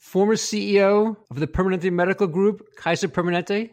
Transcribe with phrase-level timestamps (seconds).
[0.00, 3.70] former CEO of the Permanente Medical Group, Kaiser Permanente,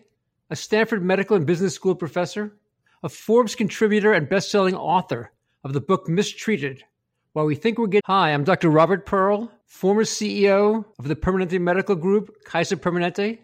[0.50, 2.53] a Stanford Medical and Business School professor,
[3.02, 5.31] a Forbes contributor and best-selling author
[5.63, 6.84] of the book Mistreated.
[7.31, 8.70] While we think we're getting Hi, I'm Dr.
[8.70, 13.39] Robert Pearl, former CEO of the Permanente Medical Group, Kaiser Permanente,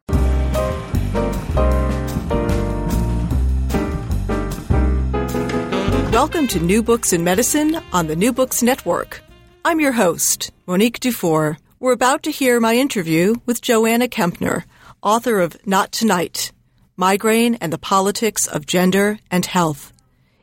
[6.12, 9.22] Welcome to New Books in Medicine on the New Books Network.
[9.64, 11.58] I'm your host, Monique Dufour.
[11.82, 14.66] We're about to hear my interview with Joanna Kempner,
[15.02, 16.52] author of Not Tonight
[16.98, 19.94] Migraine and the Politics of Gender and Health.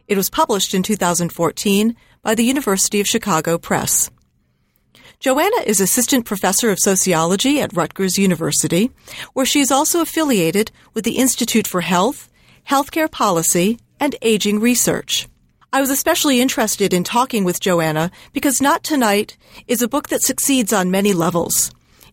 [0.08, 4.10] It was published in 2014 by the University of Chicago Press.
[5.20, 8.90] Joanna is assistant professor of sociology at Rutgers University,
[9.34, 12.30] where she is also affiliated with the Institute for Health,
[12.66, 15.28] Healthcare Policy, and Aging Research.
[15.72, 20.22] I was especially interested in talking with Joanna because Not Tonight is a book that
[20.22, 21.72] succeeds on many levels.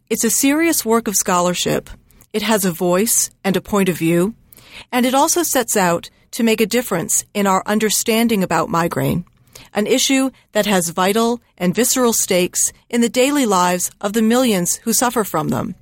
[0.10, 1.90] It's a serious work of scholarship.
[2.34, 4.34] It has a voice and a point of view,
[4.92, 9.24] and it also sets out to make a difference in our understanding about migraine,
[9.74, 14.78] an issue that has vital and visceral stakes in the daily lives of the millions
[14.78, 15.76] who suffer from them.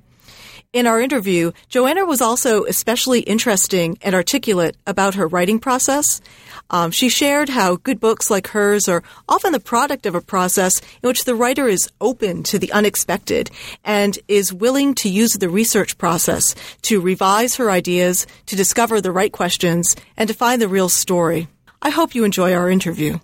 [0.72, 6.22] In our interview, Joanna was also especially interesting and articulate about her writing process.
[6.70, 10.80] Um, she shared how good books like hers are often the product of a process
[11.02, 13.50] in which the writer is open to the unexpected
[13.84, 16.54] and is willing to use the research process
[16.88, 21.48] to revise her ideas, to discover the right questions, and to find the real story.
[21.82, 23.18] I hope you enjoy our interview.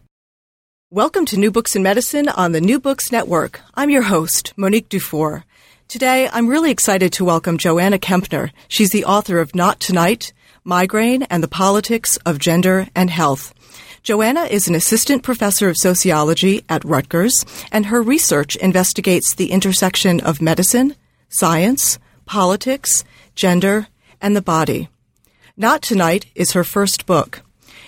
[0.91, 3.63] Welcome to New Books in Medicine on the New Books Network.
[3.75, 5.47] I'm your host, Monique Dufour.
[5.89, 8.51] Today, I'm really excited to welcome Joanna Kempner.
[8.69, 13.55] She's the author of Not Tonight, Migraine and the Politics of Gender and Health.
[14.03, 20.21] Joanna is an assistant professor of sociology at Rutgers, and her research investigates the intersection
[20.21, 20.95] of medicine,
[21.31, 23.03] science, politics,
[23.35, 23.89] gender,
[24.21, 24.91] and the body.
[25.57, 27.41] Not Tonight is her first book.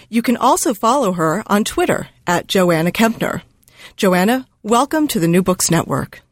[0.08, 3.42] You can also follow her on Twitter at Joanna Kempner.
[3.98, 6.22] Joanna, welcome to the New Books Network.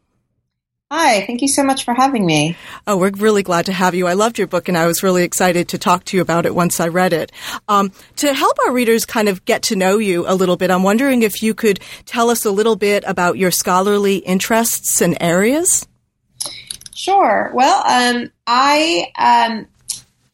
[0.90, 2.56] Hi, thank you so much for having me.
[2.86, 4.06] Oh, we're really glad to have you.
[4.06, 6.54] I loved your book and I was really excited to talk to you about it
[6.54, 7.30] once I read it.
[7.68, 10.82] Um, to help our readers kind of get to know you a little bit, I'm
[10.82, 15.86] wondering if you could tell us a little bit about your scholarly interests and areas.
[16.96, 17.50] Sure.
[17.52, 19.66] Well, um, I, um,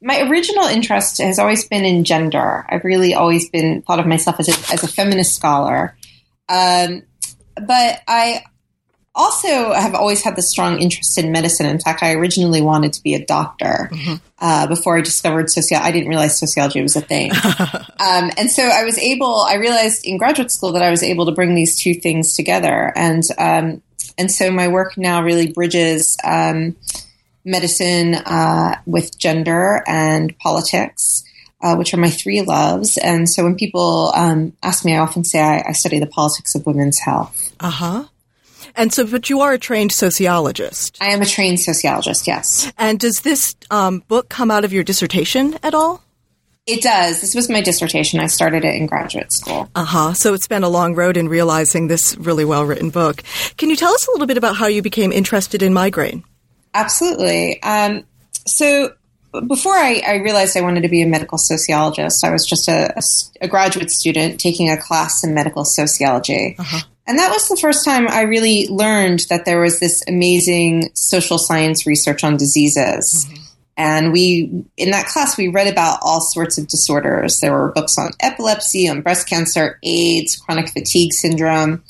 [0.01, 2.65] my original interest has always been in gender.
[2.69, 5.97] I've really always been thought of myself as a, as a feminist scholar.
[6.49, 7.03] Um,
[7.57, 8.45] but I
[9.15, 11.67] also have always had this strong interest in medicine.
[11.67, 14.15] In fact, I originally wanted to be a doctor mm-hmm.
[14.41, 15.89] uh, before I discovered sociology.
[15.89, 17.31] I didn't realize sociology was a thing.
[17.61, 21.27] um, and so I was able, I realized in graduate school that I was able
[21.27, 22.93] to bring these two things together.
[22.97, 23.83] And, um,
[24.19, 26.77] and so my work now really bridges um,
[27.45, 31.23] medicine uh, with gender and politics.
[31.63, 32.99] Uh, which are my three loves.
[32.99, 36.55] And so when people um, ask me, I often say I, I study the politics
[36.55, 37.55] of women's health.
[37.59, 38.05] Uh huh.
[38.77, 40.99] And so, but you are a trained sociologist.
[41.01, 42.73] I am a trained sociologist, yes.
[42.77, 46.03] And does this um, book come out of your dissertation at all?
[46.67, 47.21] It does.
[47.21, 48.21] This was my dissertation.
[48.21, 49.69] I started it in graduate school.
[49.75, 50.15] Uh huh.
[50.15, 53.23] So it's been a long road in realizing this really well written book.
[53.59, 56.25] Can you tell us a little bit about how you became interested in migraine?
[56.73, 57.63] Absolutely.
[57.63, 58.05] Um,
[58.47, 58.95] so
[59.47, 62.97] before I, I, realized I wanted to be a medical sociologist, I was just a,
[62.97, 63.03] a,
[63.43, 66.57] a graduate student taking a class in medical sociology.
[66.59, 66.81] Uh-huh.
[67.07, 71.39] And that was the first time I really learned that there was this amazing social
[71.39, 73.27] science research on diseases.
[73.29, 73.43] Mm-hmm.
[73.77, 77.41] And we, in that class, we read about all sorts of disorders.
[77.41, 81.83] There were books on epilepsy, on breast cancer, AIDS, chronic fatigue syndrome.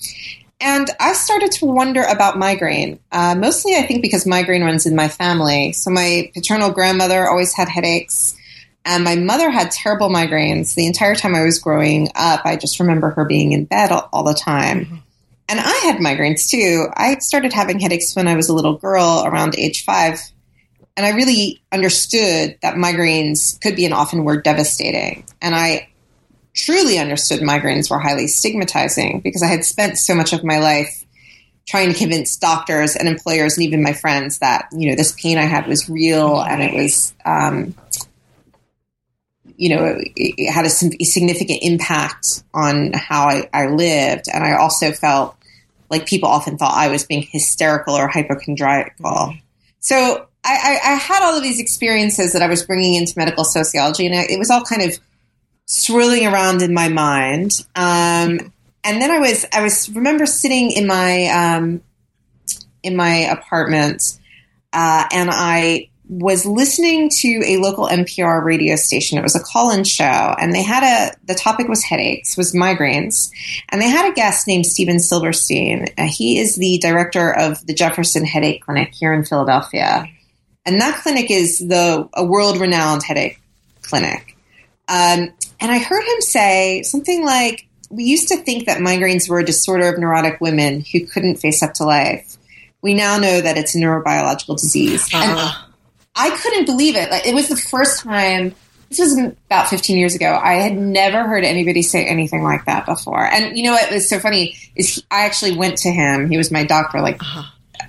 [0.60, 3.00] And I started to wonder about migraine.
[3.12, 5.72] Uh, mostly, I think, because migraine runs in my family.
[5.72, 8.34] So, my paternal grandmother always had headaches.
[8.86, 12.42] And my mother had terrible migraines the entire time I was growing up.
[12.44, 14.84] I just remember her being in bed all, all the time.
[14.84, 14.96] Mm-hmm.
[15.48, 16.86] And I had migraines too.
[16.94, 20.20] I started having headaches when I was a little girl around age five.
[20.96, 25.26] And I really understood that migraines could be and often were devastating.
[25.42, 25.88] And I
[26.54, 31.04] truly understood migraines were highly stigmatizing because I had spent so much of my life
[31.66, 35.38] trying to convince doctors and employers and even my friends that, you know, this pain
[35.38, 37.74] I had was real and it was, um,
[39.56, 44.26] you know, it, it had a, significant impact on how I, I, lived.
[44.32, 45.36] And I also felt
[45.90, 49.04] like people often thought I was being hysterical or hypochondriacal.
[49.04, 49.38] Mm-hmm.
[49.80, 53.44] So I, I, I, had all of these experiences that I was bringing into medical
[53.44, 54.98] sociology, and it was all kind of
[55.66, 57.52] swirling around in my mind.
[57.76, 58.52] Um,
[58.82, 61.82] and then I was, I was remember sitting in my um,
[62.82, 64.02] in my apartment,
[64.72, 69.16] uh, and I was listening to a local NPR radio station.
[69.16, 73.30] It was a call-in show, and they had a the topic was headaches, was migraines,
[73.70, 75.86] and they had a guest named Steven Silberstein.
[75.96, 80.06] Uh, he is the director of the Jefferson Headache Clinic here in Philadelphia,
[80.66, 83.40] and that clinic is the a world-renowned headache
[83.82, 84.36] clinic.
[84.88, 89.38] Um, and I heard him say something like, "We used to think that migraines were
[89.38, 92.36] a disorder of neurotic women who couldn't face up to life."
[92.82, 95.08] We now know that it's a neurobiological disease.
[95.14, 95.24] Uh-huh.
[95.24, 95.73] And
[96.14, 97.10] I couldn't believe it.
[97.10, 98.54] Like, it was the first time.
[98.88, 100.38] This was about 15 years ago.
[100.40, 103.24] I had never heard anybody say anything like that before.
[103.24, 106.30] And you know what was so funny is he, I actually went to him.
[106.30, 107.42] He was my doctor, like uh-huh.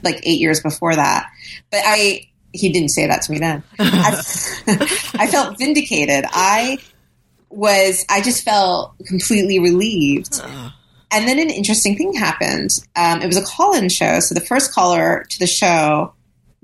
[0.03, 1.29] like eight years before that.
[1.69, 3.61] But I he didn't say that to me then.
[3.79, 4.21] I,
[5.19, 6.25] I felt vindicated.
[6.31, 6.79] I
[7.49, 10.39] was I just felt completely relieved.
[10.41, 10.71] Uh.
[11.11, 12.71] And then an interesting thing happened.
[12.95, 16.13] Um, it was a call-in show, so the first caller to the show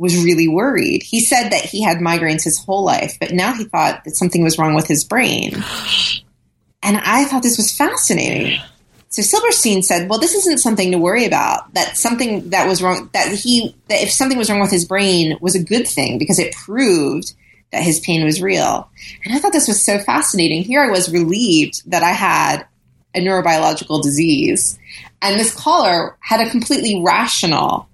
[0.02, 1.04] was really worried.
[1.04, 4.44] He said that he had migraines his whole life, but now he thought that something
[4.44, 5.64] was wrong with his brain.
[6.82, 8.60] And I thought this was fascinating.
[9.10, 11.72] So Silberstein said, "Well, this isn't something to worry about.
[11.76, 15.38] That something that was wrong that he that if something was wrong with his brain
[15.40, 17.34] was a good thing because it proved
[17.72, 18.90] that his pain was real."
[19.24, 20.64] And I thought this was so fascinating.
[20.64, 22.66] Here I was relieved that I had
[23.14, 24.80] a neurobiological disease,
[25.22, 27.88] and this caller had a completely rational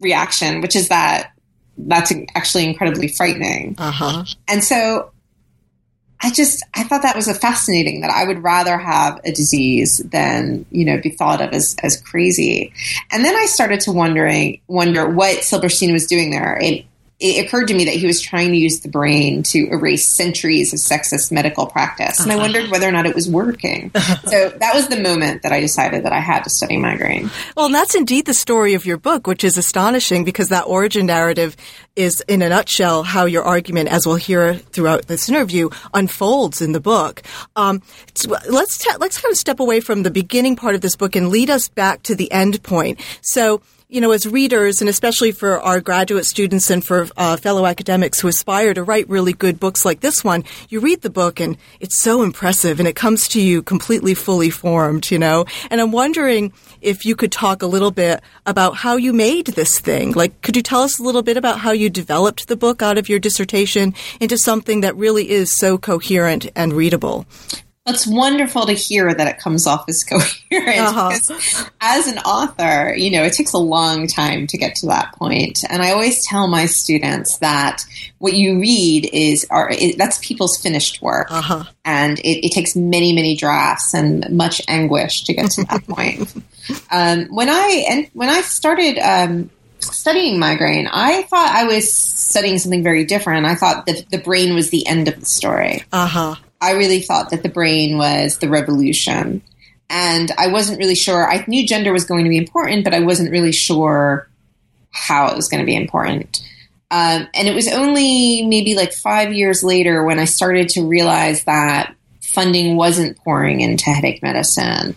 [0.00, 1.32] reaction, which is that
[1.76, 3.76] that's actually incredibly frightening.
[3.78, 4.24] Uh-huh.
[4.48, 5.12] And so
[6.20, 9.98] I just I thought that was a fascinating that I would rather have a disease
[9.98, 12.72] than you know be thought of as as crazy.
[13.12, 16.58] And then I started to wondering wonder what Silberstein was doing there.
[16.60, 16.84] It,
[17.20, 20.72] it occurred to me that he was trying to use the brain to erase centuries
[20.72, 22.20] of sexist medical practice.
[22.20, 22.42] And I uh-huh.
[22.44, 23.90] wondered whether or not it was working.
[24.24, 27.28] so that was the moment that I decided that I had to study migraine.
[27.56, 31.06] Well, and that's indeed the story of your book, which is astonishing because that origin
[31.06, 31.56] narrative
[31.96, 36.70] is, in a nutshell, how your argument, as we'll hear throughout this interview, unfolds in
[36.70, 37.22] the book.
[37.56, 37.82] Um,
[38.48, 41.30] let's, t- let's kind of step away from the beginning part of this book and
[41.30, 43.00] lead us back to the end point.
[43.22, 47.64] So, you know, as readers, and especially for our graduate students and for uh, fellow
[47.64, 51.40] academics who aspire to write really good books like this one, you read the book
[51.40, 55.46] and it's so impressive and it comes to you completely fully formed, you know?
[55.70, 56.52] And I'm wondering
[56.82, 60.12] if you could talk a little bit about how you made this thing.
[60.12, 62.98] Like, could you tell us a little bit about how you developed the book out
[62.98, 67.24] of your dissertation into something that really is so coherent and readable?
[67.88, 70.04] It's wonderful to hear that it comes off as
[70.50, 70.78] coherent.
[70.78, 71.68] Uh-huh.
[71.80, 75.64] As an author, you know, it takes a long time to get to that point.
[75.68, 77.82] And I always tell my students that
[78.18, 81.64] what you read is are, it, that's people's finished work, uh-huh.
[81.84, 86.34] and it, it, takes many, many drafts and much anguish to get to that point.
[86.90, 88.98] Um, when I and when I started.
[88.98, 93.46] Um, studying migraine, I thought I was studying something very different.
[93.46, 95.84] I thought that the brain was the end of the story.
[95.92, 96.34] Uh huh.
[96.60, 99.42] I really thought that the brain was the revolution.
[99.90, 101.28] And I wasn't really sure.
[101.28, 104.28] I knew gender was going to be important, but I wasn't really sure
[104.90, 106.42] how it was going to be important.
[106.90, 111.44] Um, and it was only maybe like five years later when I started to realize
[111.44, 114.96] that funding wasn't pouring into headache medicine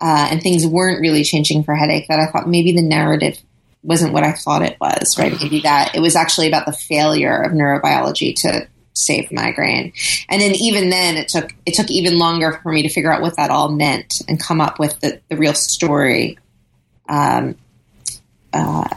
[0.00, 3.38] uh, and things weren't really changing for headache that I thought maybe the narrative
[3.82, 5.32] wasn't what I thought it was, right?
[5.40, 9.92] Maybe that it was actually about the failure of neurobiology to save migraine.
[10.28, 13.22] And then even then it took it took even longer for me to figure out
[13.22, 16.38] what that all meant and come up with the, the real story
[17.08, 17.56] um,
[18.52, 18.88] uh,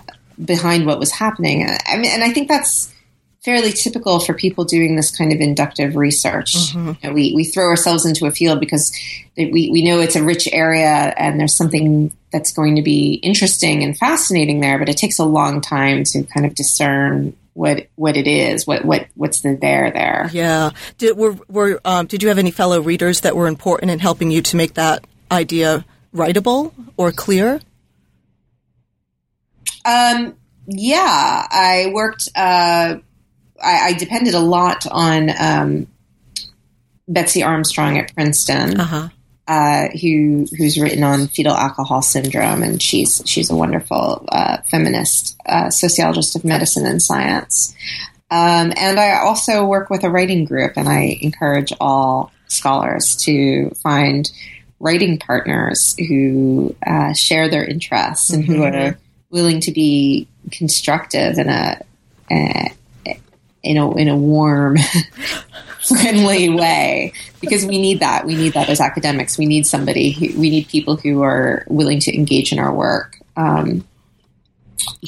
[0.44, 1.68] behind what was happening.
[1.86, 2.94] I mean and I think that's
[3.46, 6.56] fairly typical for people doing this kind of inductive research.
[6.56, 6.88] Mm-hmm.
[6.88, 8.92] You know, we, we throw ourselves into a field because
[9.38, 13.84] we, we know it's a rich area and there's something that's going to be interesting
[13.84, 18.18] and fascinating there, but it takes a long time to kind of discern what what
[18.18, 20.30] it is, what what what's the there there.
[20.32, 20.72] Yeah.
[20.98, 24.30] Did were were um, did you have any fellow readers that were important in helping
[24.30, 27.62] you to make that idea writable or clear?
[29.86, 30.36] Um.
[30.68, 32.28] Yeah, I worked.
[32.36, 32.98] Uh,
[33.64, 35.88] I, I depended a lot on um,
[37.08, 38.80] Betsy Armstrong at Princeton.
[38.80, 39.10] Uh-huh
[39.48, 45.38] uh, who who's written on fetal alcohol syndrome, and she's she's a wonderful uh, feminist
[45.46, 47.76] uh, sociologist of medicine and science.
[48.32, 53.70] Um, and I also work with a writing group, and I encourage all scholars to
[53.84, 54.30] find
[54.80, 58.54] writing partners who uh, share their interests and mm-hmm.
[58.54, 58.98] who are
[59.30, 61.82] willing to be constructive in a,
[62.32, 62.72] a
[63.64, 64.78] in a in a warm
[66.02, 68.26] friendly way because we need that.
[68.26, 69.38] We need that as academics.
[69.38, 70.12] We need somebody.
[70.12, 73.20] Who, we need people who are willing to engage in our work.
[73.38, 73.86] Um,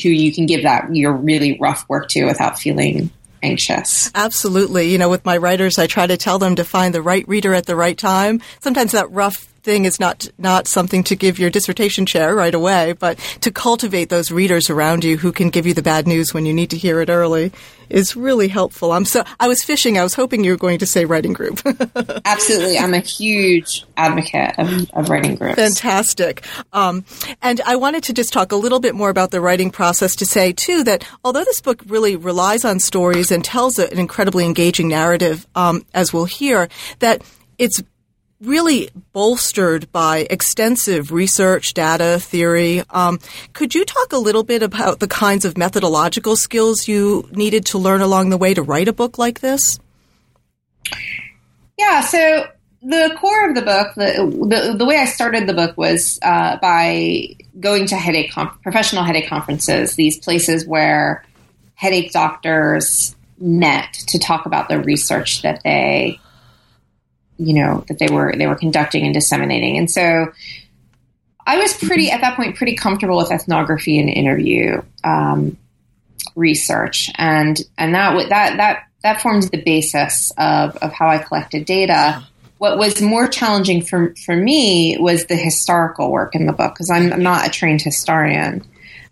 [0.01, 3.11] who you can give that your really rough work to without feeling
[3.43, 4.11] anxious.
[4.15, 4.91] Absolutely.
[4.91, 7.53] You know, with my writers, I try to tell them to find the right reader
[7.53, 8.41] at the right time.
[8.59, 12.93] Sometimes that rough thing is not not something to give your dissertation chair right away,
[12.93, 16.45] but to cultivate those readers around you who can give you the bad news when
[16.45, 17.51] you need to hear it early
[17.89, 18.93] is really helpful.
[18.93, 19.97] I'm so I was fishing.
[19.97, 21.59] I was hoping you were going to say writing group.
[22.25, 25.55] Absolutely, I'm a huge advocate of, of writing groups.
[25.55, 26.45] Fantastic.
[26.71, 27.03] Um,
[27.41, 30.25] and I wanted to just talk a little bit more about the writing process to
[30.25, 34.87] say too that although this book really relies on stories and tells an incredibly engaging
[34.87, 36.69] narrative, um, as we'll hear,
[36.99, 37.21] that
[37.57, 37.81] it's
[38.41, 42.83] really bolstered by extensive research, data, theory.
[42.89, 43.19] Um,
[43.53, 47.77] could you talk a little bit about the kinds of methodological skills you needed to
[47.77, 49.79] learn along the way to write a book like this?
[51.77, 52.47] Yeah, so
[52.81, 56.57] the core of the book, the the, the way I started the book was uh,
[56.57, 61.25] by going to headache professional headache conferences, these places where
[61.75, 66.19] headache doctors met to talk about the research that they
[67.37, 69.77] you know that they were they were conducting and disseminating.
[69.77, 70.31] And so
[71.45, 75.57] i was pretty at that point pretty comfortable with ethnography and interview um,
[76.35, 77.09] research.
[77.15, 82.23] And and that that that that formed the basis of of how i collected data.
[82.57, 86.89] What was more challenging for for me was the historical work in the book because
[86.89, 88.63] I'm, not a trained historian.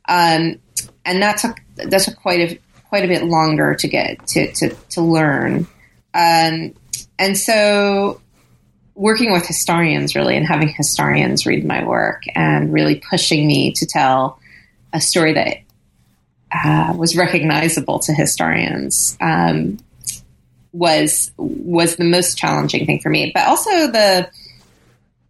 [0.08, 0.60] Um,
[1.05, 4.70] and that took that took quite a quite a bit longer to get to to,
[4.70, 5.67] to learn.
[6.13, 6.74] Um,
[7.18, 8.22] and so
[8.96, 13.86] working with historians really and having historians read my work and really pushing me to
[13.86, 14.40] tell
[14.94, 15.58] a story that
[16.52, 19.78] uh, was recognizable to historians um,
[20.72, 23.32] was was the most challenging thing for me.
[23.34, 24.30] But also the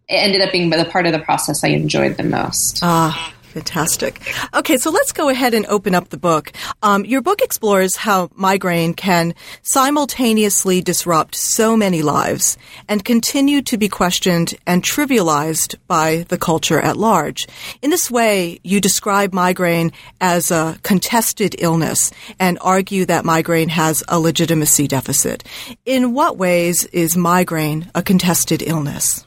[0.08, 2.80] it ended up being the part of the process I enjoyed the most.
[2.82, 3.32] Ah.
[3.56, 4.20] Fantastic.
[4.52, 6.52] Okay, so let's go ahead and open up the book.
[6.82, 13.78] Um, your book explores how migraine can simultaneously disrupt so many lives and continue to
[13.78, 17.46] be questioned and trivialized by the culture at large.
[17.80, 24.04] In this way, you describe migraine as a contested illness and argue that migraine has
[24.06, 25.44] a legitimacy deficit.
[25.86, 29.24] In what ways is migraine a contested illness?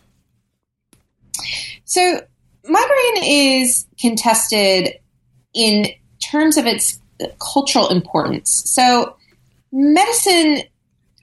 [1.86, 2.22] So,
[2.70, 5.00] migraine is contested
[5.54, 5.88] in
[6.32, 7.00] terms of its
[7.40, 8.64] cultural importance.
[8.66, 9.16] So,
[9.72, 10.64] medicine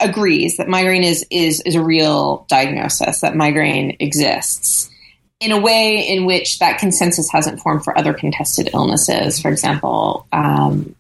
[0.01, 4.91] agrees that migraine is is is a real diagnosis, that migraine exists.
[5.39, 10.27] In a way in which that consensus hasn't formed for other contested illnesses, for example,
[10.33, 10.95] um,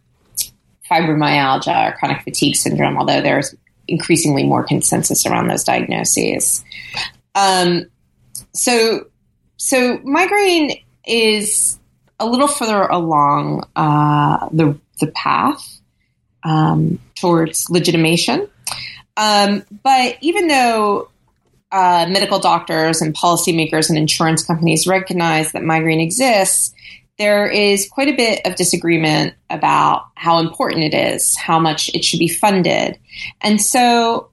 [0.90, 3.54] fibromyalgia or chronic fatigue syndrome, although there's
[3.88, 6.64] increasingly more consensus around those diagnoses.
[7.34, 7.86] Um,
[8.54, 9.06] so,
[9.56, 11.78] so migraine is
[12.18, 15.80] a little further along uh, the the path
[16.44, 18.48] um, towards legitimation.
[19.16, 21.08] Um, but even though
[21.72, 26.72] uh, medical doctors and policymakers and insurance companies recognize that migraine exists,
[27.18, 32.04] there is quite a bit of disagreement about how important it is, how much it
[32.04, 32.98] should be funded.
[33.40, 34.30] And so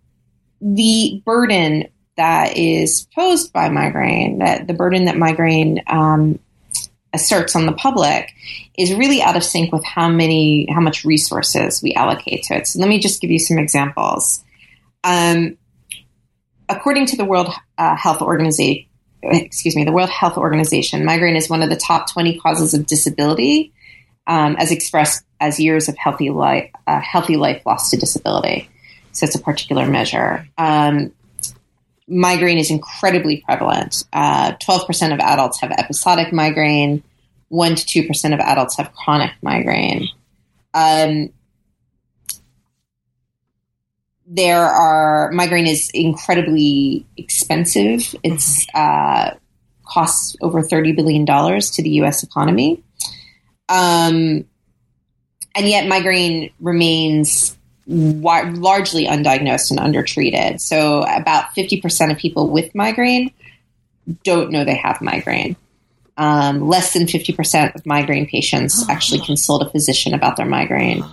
[0.61, 6.39] the burden that is posed by migraine, that the burden that migraine um,
[7.13, 8.33] asserts on the public
[8.77, 12.67] is really out of sync with how many how much resources we allocate to it.
[12.67, 14.43] So let me just give you some examples.
[15.03, 15.57] Um,
[16.69, 18.87] according to the World uh, Health Organization,
[19.23, 22.85] excuse me, the World Health Organization, migraine is one of the top 20 causes of
[22.85, 23.73] disability,
[24.27, 28.69] um, as expressed as years of healthy life, uh, healthy life lost to disability.
[29.11, 30.47] So it's a particular measure.
[30.57, 31.13] Um,
[32.07, 34.03] migraine is incredibly prevalent.
[34.13, 37.03] Uh, 12% of adults have episodic migraine.
[37.49, 40.07] 1 to 2% of adults have chronic migraine.
[40.73, 41.31] Um,
[44.25, 48.15] there are migraine is incredibly expensive.
[48.23, 49.35] It's uh,
[49.85, 52.23] costs over thirty billion dollars to the U.S.
[52.23, 52.83] economy,
[53.69, 54.45] um,
[55.55, 60.61] and yet migraine remains wa- largely undiagnosed and undertreated.
[60.61, 63.31] So, about fifty percent of people with migraine
[64.23, 65.55] don't know they have migraine.
[66.17, 71.03] Um, less than fifty percent of migraine patients actually consult a physician about their migraine,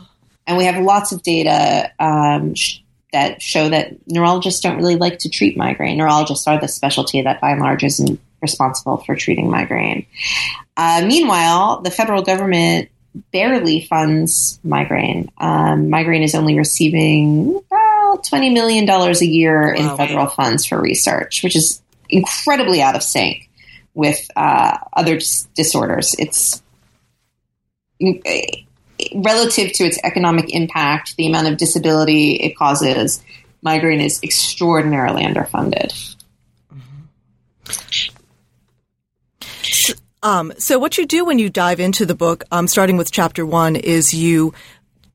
[0.47, 1.93] and we have lots of data.
[1.99, 2.79] Um, sh-
[3.13, 5.99] that show that neurologists don't really like to treat migraine.
[5.99, 8.01] Neurologists are the specialty that, by and large, is
[8.41, 10.07] responsible for treating migraine.
[10.77, 12.89] Uh, meanwhile, the federal government
[13.33, 15.31] barely funds migraine.
[15.39, 21.43] Um, migraine is only receiving about $20 million a year in federal funds for research,
[21.43, 23.49] which is incredibly out of sync
[23.95, 26.15] with uh, other dis- disorders.
[26.19, 26.63] It's
[29.15, 33.23] relative to its economic impact, the amount of disability it causes,
[33.63, 36.17] migraine is extraordinarily underfunded.
[40.23, 43.47] Um, so, what you do when you dive into the book, um, starting with chapter
[43.47, 44.53] one, is you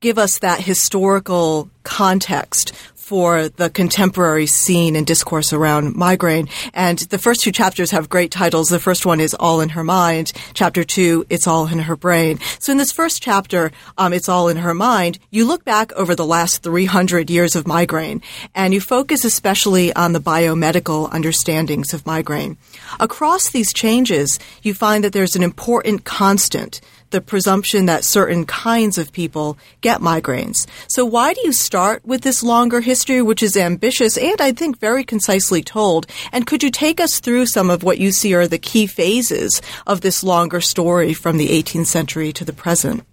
[0.00, 2.72] give us that historical context
[3.06, 6.48] for the contemporary scene and discourse around migraine.
[6.74, 8.68] And the first two chapters have great titles.
[8.68, 10.32] The first one is All in Her Mind.
[10.54, 12.40] Chapter two, It's All in Her Brain.
[12.58, 16.16] So in this first chapter, um, It's All in Her Mind, you look back over
[16.16, 18.22] the last 300 years of migraine
[18.56, 22.56] and you focus especially on the biomedical understandings of migraine.
[23.00, 28.98] Across these changes, you find that there's an important constant the presumption that certain kinds
[28.98, 30.66] of people get migraines.
[30.88, 34.78] So why do you start with this longer history, which is ambitious and I think
[34.78, 36.06] very concisely told?
[36.32, 39.62] And could you take us through some of what you see are the key phases
[39.86, 43.04] of this longer story from the 18th century to the present?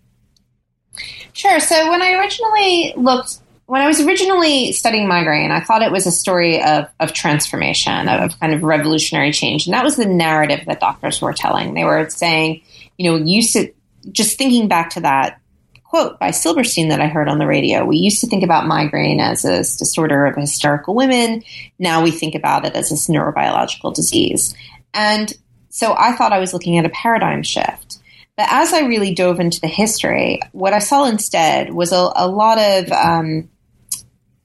[1.34, 1.60] Sure.
[1.60, 6.06] So when I originally looked when I was originally studying migraine, I thought it was
[6.06, 9.66] a story of, of transformation, of kind of revolutionary change.
[9.66, 11.74] And that was the narrative that doctors were telling.
[11.74, 12.62] They were saying,
[12.98, 13.74] you know, used to
[14.12, 15.40] just thinking back to that
[15.84, 17.86] quote by Silberstein that I heard on the radio.
[17.86, 21.44] We used to think about migraine as a disorder of hysterical women.
[21.80, 24.56] Now we think about it as this neurobiological disease.
[24.94, 25.32] And
[25.70, 28.00] so I thought I was looking at a paradigm shift.
[28.36, 32.28] But as I really dove into the history, what I saw instead was a, a
[32.28, 33.50] lot of, um,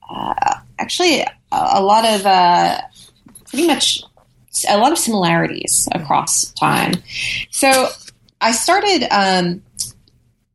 [0.09, 2.81] uh, actually, a, lot of uh,
[3.49, 4.03] pretty much
[4.69, 6.93] a lot of similarities across time.
[7.51, 7.89] So
[8.41, 9.63] I started um,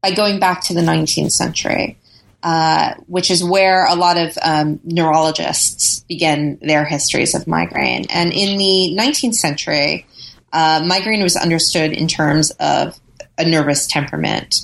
[0.01, 1.97] by going back to the 19th century,
[2.41, 8.05] uh, which is where a lot of um, neurologists began their histories of migraine.
[8.09, 10.05] And in the 19th century,
[10.51, 12.99] uh, migraine was understood in terms of
[13.37, 14.55] a nervous temperament.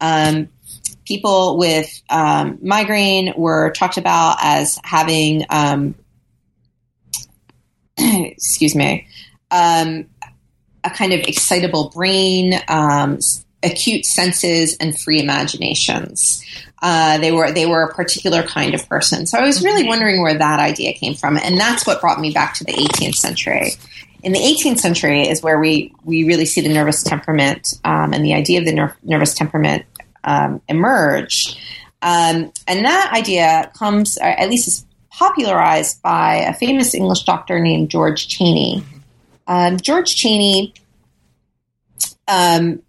[0.00, 0.48] Um,
[1.06, 5.94] people with um, migraine were talked about as having, um,
[7.96, 9.06] excuse me,
[9.50, 10.06] um,
[10.84, 13.18] a kind of excitable brain, um,
[13.62, 16.44] acute senses, and free imaginations.
[16.82, 19.26] Uh, they were they were a particular kind of person.
[19.26, 19.88] So I was really mm-hmm.
[19.88, 23.14] wondering where that idea came from, and that's what brought me back to the 18th
[23.14, 23.72] century.
[24.22, 28.24] In the 18th century is where we we really see the nervous temperament um, and
[28.24, 29.84] the idea of the ner- nervous temperament
[30.26, 31.56] um, emerge,
[32.02, 37.88] um, and that idea comes, at least is popularized by a famous English doctor named
[37.88, 38.84] George Cheyne.
[39.46, 40.72] Um, George Cheyne
[42.28, 42.82] um,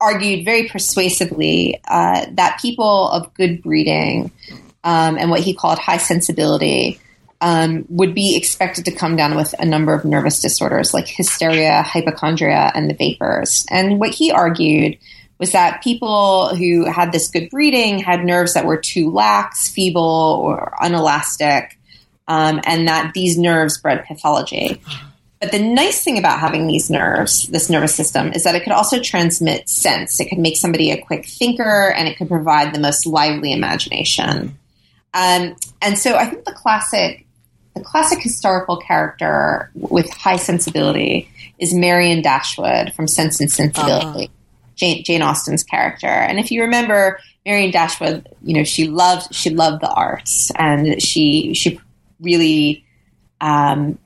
[0.00, 4.32] argued very persuasively uh, that people of good breeding
[4.82, 7.00] um, and what he called high sensibility
[7.40, 11.82] um, would be expected to come down with a number of nervous disorders like hysteria,
[11.82, 13.66] hypochondria, and the vapors.
[13.70, 14.98] And what he argued
[15.38, 20.02] was that people who had this good breeding had nerves that were too lax, feeble,
[20.02, 21.78] or unelastic,
[22.26, 24.80] um, and that these nerves bred pathology.
[25.40, 28.72] But the nice thing about having these nerves, this nervous system, is that it could
[28.72, 30.18] also transmit sense.
[30.18, 34.58] It could make somebody a quick thinker and it could provide the most lively imagination.
[35.12, 37.25] Um, and so I think the classic,
[37.76, 44.26] the classic historical character with high sensibility is Marianne Dashwood from Sense and Sensibility, uh-huh.
[44.76, 46.06] Jane, Jane Austen's character.
[46.06, 51.00] And if you remember, Marianne Dashwood, you know, she loved she loved the arts and
[51.02, 51.78] she she
[52.18, 52.82] really
[53.42, 53.98] um,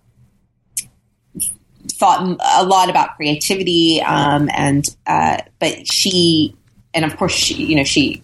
[1.92, 6.56] thought a lot about creativity, um, and uh, but she,
[6.92, 8.22] and of course, she, you know, she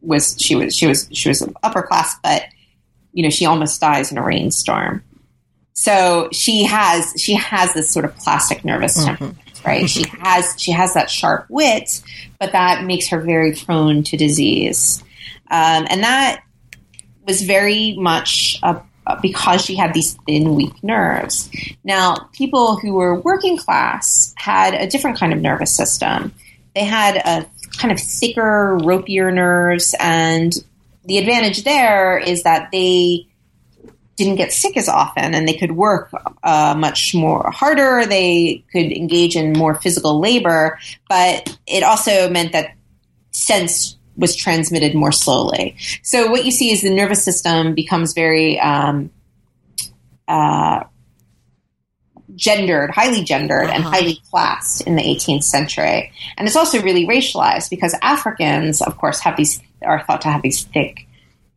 [0.00, 2.44] was she was she was she was upper class, but
[3.12, 5.02] you know, she almost dies in a rainstorm.
[5.72, 9.06] So she has she has this sort of plastic nervous mm-hmm.
[9.06, 9.88] temperament, right?
[9.88, 12.02] she has she has that sharp wit,
[12.38, 15.02] but that makes her very prone to disease,
[15.50, 16.42] um, and that
[17.26, 18.82] was very much a
[19.22, 21.50] because she had these thin, weak nerves.
[21.84, 26.34] Now, people who were working class had a different kind of nervous system.
[26.74, 27.46] They had a
[27.78, 30.52] kind of thicker, ropier nerves, and
[31.04, 33.26] the advantage there is that they
[34.16, 38.04] didn't get sick as often and they could work uh, much more harder.
[38.04, 42.74] They could engage in more physical labor, but it also meant that
[43.30, 45.76] sense was transmitted more slowly.
[46.02, 49.10] So what you see is the nervous system becomes very um,
[50.28, 50.84] uh,
[52.34, 53.74] gendered, highly gendered, uh-huh.
[53.74, 56.12] and highly classed in the 18th century.
[56.36, 60.42] And it's also really racialized because Africans, of course, have these are thought to have
[60.42, 61.06] these thick,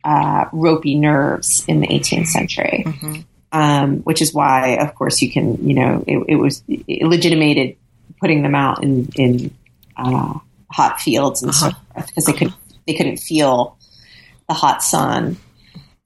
[0.04, 2.84] uh, ropey nerves in the 18th century.
[2.86, 3.20] Mm-hmm.
[3.52, 7.76] Um, which is why, of course, you can, you know, it, it was it legitimated
[8.20, 9.54] putting them out in in
[9.96, 10.38] uh,
[10.72, 11.70] hot fields and uh-huh.
[11.70, 12.52] so forth because they could
[12.86, 13.78] they couldn't feel
[14.48, 15.36] the hot sun.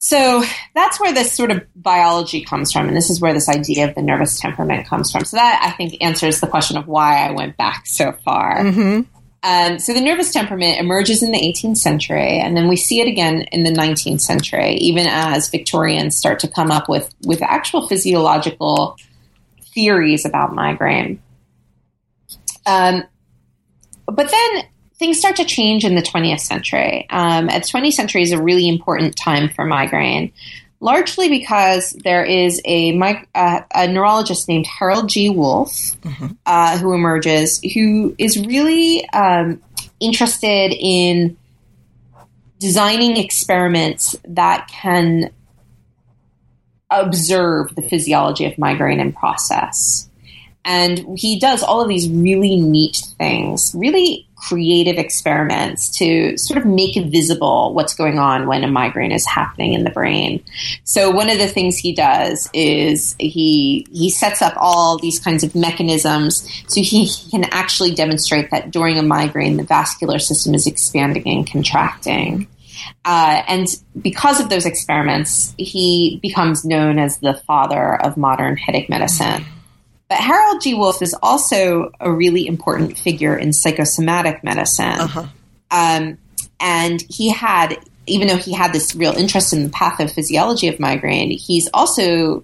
[0.00, 3.88] So that's where this sort of biology comes from, and this is where this idea
[3.88, 5.24] of the nervous temperament comes from.
[5.24, 8.58] So that I think answers the question of why I went back so far.
[8.58, 9.00] Mm-hmm.
[9.42, 13.06] Um, so the nervous temperament emerges in the 18th century, and then we see it
[13.06, 17.86] again in the 19th century, even as Victorians start to come up with with actual
[17.86, 18.96] physiological
[19.74, 21.22] theories about migraine.
[22.66, 23.04] Um,
[24.06, 24.64] but then
[24.98, 27.06] things start to change in the 20th century.
[27.10, 30.32] Um, the 20th century is a really important time for migraine,
[30.80, 32.98] largely because there is a,
[33.34, 35.30] uh, a neurologist named Harold G.
[35.30, 36.28] Wolff mm-hmm.
[36.46, 39.60] uh, who emerges, who is really um,
[40.00, 41.36] interested in
[42.58, 45.30] designing experiments that can
[46.90, 50.07] observe the physiology of migraine and process.
[50.68, 56.66] And he does all of these really neat things, really creative experiments to sort of
[56.66, 60.44] make visible what's going on when a migraine is happening in the brain.
[60.84, 65.42] So one of the things he does is he he sets up all these kinds
[65.42, 70.54] of mechanisms so he, he can actually demonstrate that during a migraine the vascular system
[70.54, 72.46] is expanding and contracting.
[73.06, 73.68] Uh, and
[74.02, 79.46] because of those experiments, he becomes known as the father of modern headache medicine.
[80.08, 80.74] But Harold G.
[80.74, 85.00] Wolff is also a really important figure in psychosomatic medicine.
[85.00, 85.26] Uh-huh.
[85.70, 86.18] Um,
[86.58, 91.30] and he had, even though he had this real interest in the pathophysiology of migraine,
[91.30, 92.42] he's also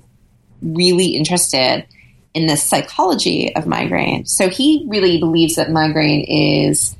[0.60, 1.86] really interested
[2.34, 4.26] in the psychology of migraine.
[4.26, 6.94] So he really believes that migraine is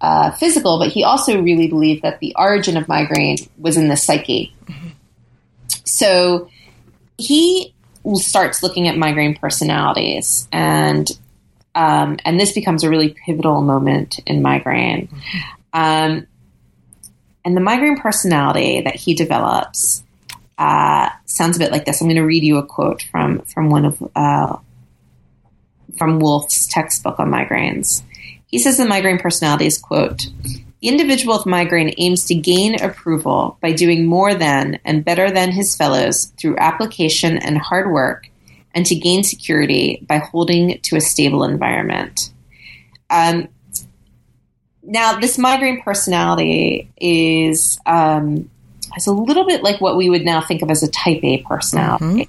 [0.00, 3.96] uh, physical, but he also really believed that the origin of migraine was in the
[3.96, 4.54] psyche.
[4.66, 4.88] Mm-hmm.
[5.84, 6.48] So
[7.18, 7.74] he
[8.14, 11.10] starts looking at migraine personalities and
[11.74, 15.10] um, and this becomes a really pivotal moment in migraine.
[15.74, 16.26] Um,
[17.44, 20.02] and the migraine personality that he develops
[20.56, 22.00] uh, sounds a bit like this.
[22.00, 24.56] I'm going to read you a quote from from one of uh,
[25.98, 28.02] from Wolff's textbook on migraines.
[28.46, 30.28] He says the migraine personality is quote
[30.86, 35.50] the individual with migraine aims to gain approval by doing more than and better than
[35.50, 38.30] his fellows through application and hard work,
[38.72, 42.32] and to gain security by holding to a stable environment.
[43.10, 43.48] Um,
[44.84, 48.48] now, this migraine personality is um,
[48.96, 51.42] is a little bit like what we would now think of as a type A
[51.42, 52.28] personality,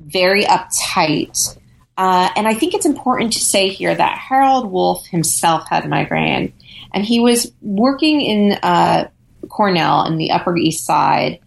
[0.00, 1.56] very uptight.
[1.96, 6.52] Uh, and I think it's important to say here that Harold Wolff himself had migraine,
[6.92, 9.08] and he was working in uh,
[9.48, 11.40] Cornell in the Upper East Side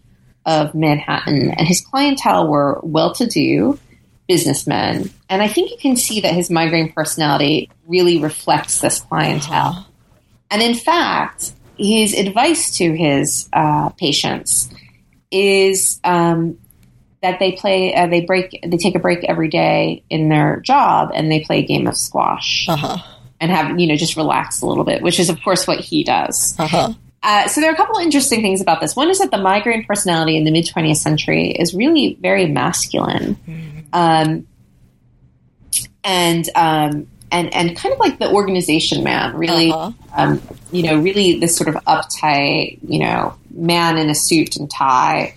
[0.44, 3.78] of Manhattan, and his clientele were well to do
[4.28, 5.10] businessmen.
[5.28, 9.86] And I think you can see that his migraine personality really reflects this clientele.
[10.50, 14.70] And in fact, his advice to his uh, patients
[15.30, 16.58] is um,
[17.22, 21.10] that they play, uh, they break, they take a break every day in their job,
[21.14, 22.98] and they play a game of squash Uh-huh.
[23.40, 26.04] And have you know just relax a little bit, which is of course what he
[26.04, 26.54] does.
[26.58, 26.92] Uh-huh.
[27.22, 28.94] Uh, so there are a couple of interesting things about this.
[28.94, 33.36] One is that the migraine personality in the mid 20th century is really very masculine,
[33.92, 34.46] um,
[36.04, 39.92] and um, and and kind of like the organization man, really, Uh-huh.
[40.14, 44.70] um, you know, really this sort of uptight, you know, man in a suit and
[44.70, 45.34] tie.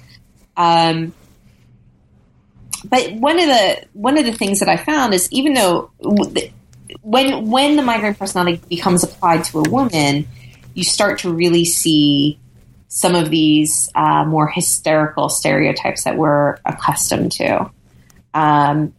[0.57, 1.13] Um,
[2.85, 5.89] but one of the one of the things that I found is even though
[7.01, 10.27] when when the migraine personality becomes applied to a woman,
[10.73, 12.39] you start to really see
[12.87, 17.69] some of these uh, more hysterical stereotypes that we're accustomed to.
[18.33, 18.93] Um,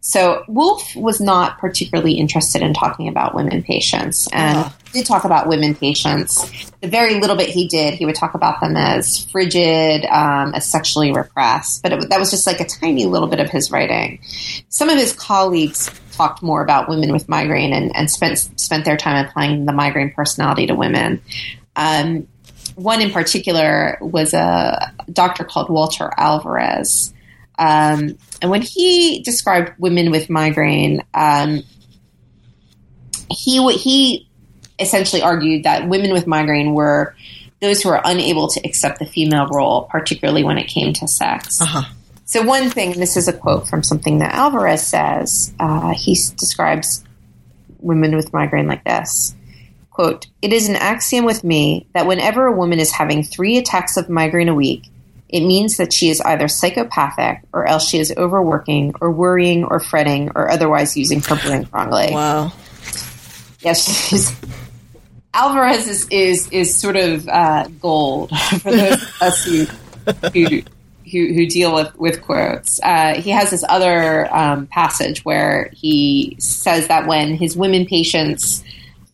[0.00, 4.76] so Wolff was not particularly interested in talking about women patients, and Ah.
[4.92, 6.44] did talk about women patients.
[6.82, 10.66] The very little bit he did, he would talk about them as frigid, um, as
[10.66, 11.82] sexually repressed.
[11.82, 14.18] But it, that was just like a tiny little bit of his writing.
[14.68, 18.96] Some of his colleagues talked more about women with migraine and, and spent spent their
[18.96, 21.20] time applying the migraine personality to women.
[21.76, 22.28] Um,
[22.76, 27.12] one in particular was a doctor called Walter Alvarez.
[27.58, 31.62] Um, and when he described women with migraine, um,
[33.30, 34.28] he he
[34.78, 37.14] essentially argued that women with migraine were
[37.60, 41.60] those who are unable to accept the female role, particularly when it came to sex.
[41.60, 41.84] Uh-huh.
[42.26, 45.52] So one thing, and this is a quote from something that Alvarez says.
[45.60, 47.04] Uh, he describes
[47.80, 49.34] women with migraine like this.
[49.90, 53.96] Quote, it is an axiom with me that whenever a woman is having three attacks
[53.96, 54.88] of migraine a week,
[55.28, 59.80] it means that she is either psychopathic or else she is overworking or worrying or
[59.80, 62.08] fretting or otherwise using her brain wrongly.
[62.10, 62.52] Wow.
[63.60, 64.34] Yes, she's,
[65.32, 69.64] Alvarez is, is is sort of uh, gold for those of us who
[70.32, 70.62] who,
[71.10, 72.80] who, who deal with with quotes.
[72.82, 78.64] Uh, he has this other um, passage where he says that when his women patients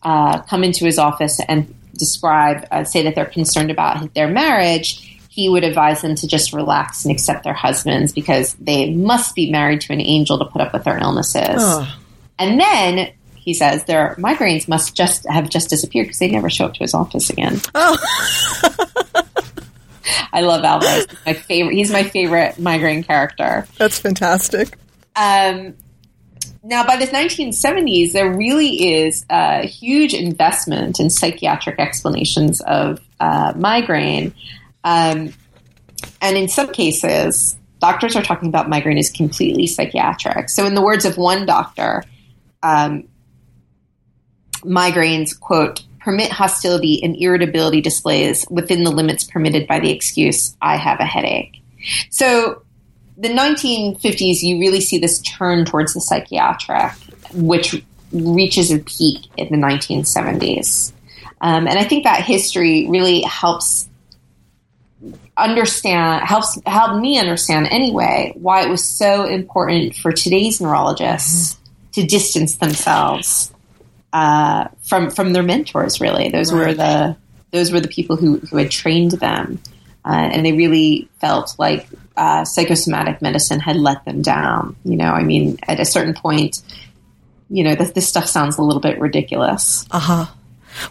[0.03, 5.07] uh, come into his office and describe, uh, say that they're concerned about their marriage.
[5.29, 9.49] He would advise them to just relax and accept their husbands because they must be
[9.49, 11.57] married to an angel to put up with their illnesses.
[11.57, 11.97] Oh.
[12.37, 16.65] And then he says their migraines must just have just disappeared because they never show
[16.65, 17.61] up to his office again.
[17.73, 17.97] Oh.
[20.33, 21.07] I love Alvarez.
[21.07, 21.75] He's my favorite.
[21.75, 23.67] He's my favorite migraine character.
[23.77, 24.77] That's fantastic.
[25.15, 25.75] Um,
[26.63, 33.53] now, by the 1970s, there really is a huge investment in psychiatric explanations of uh,
[33.55, 34.33] migraine.
[34.83, 35.33] Um,
[36.21, 40.49] and in some cases, doctors are talking about migraine as completely psychiatric.
[40.49, 42.03] So, in the words of one doctor,
[42.61, 43.07] um,
[44.63, 50.75] migraines, quote, permit hostility and irritability displays within the limits permitted by the excuse, I
[50.77, 51.61] have a headache.
[52.09, 52.63] So,
[53.17, 56.93] the 1950s, you really see this turn towards the psychiatric,
[57.33, 60.91] which reaches a peak in the 1970s.
[61.39, 63.87] Um, and I think that history really helps
[65.37, 71.57] understand, helps help me understand anyway why it was so important for today's neurologists
[71.93, 73.51] to distance themselves
[74.13, 76.01] uh, from from their mentors.
[76.01, 77.15] Really, those were the
[77.51, 79.59] those were the people who who had trained them,
[80.05, 84.75] uh, and they really felt like uh, psychosomatic medicine had let them down.
[84.83, 86.61] You know, I mean, at a certain point,
[87.49, 89.85] you know, this, this stuff sounds a little bit ridiculous.
[89.91, 90.25] Uh huh.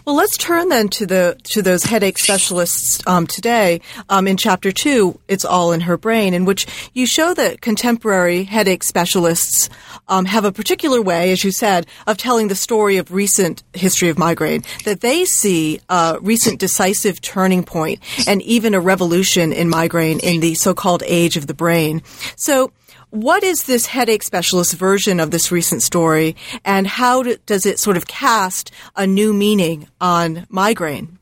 [0.05, 3.81] Well, let's turn then to the to those headache specialists um, today.
[4.09, 8.43] Um, in chapter two, it's all in her brain, in which you show that contemporary
[8.43, 9.69] headache specialists
[10.07, 14.09] um, have a particular way, as you said, of telling the story of recent history
[14.09, 14.63] of migraine.
[14.85, 20.41] That they see a recent decisive turning point and even a revolution in migraine in
[20.41, 22.01] the so-called age of the brain.
[22.35, 22.71] So.
[23.11, 27.77] What is this headache specialist version of this recent story, and how do, does it
[27.77, 31.19] sort of cast a new meaning on migraine?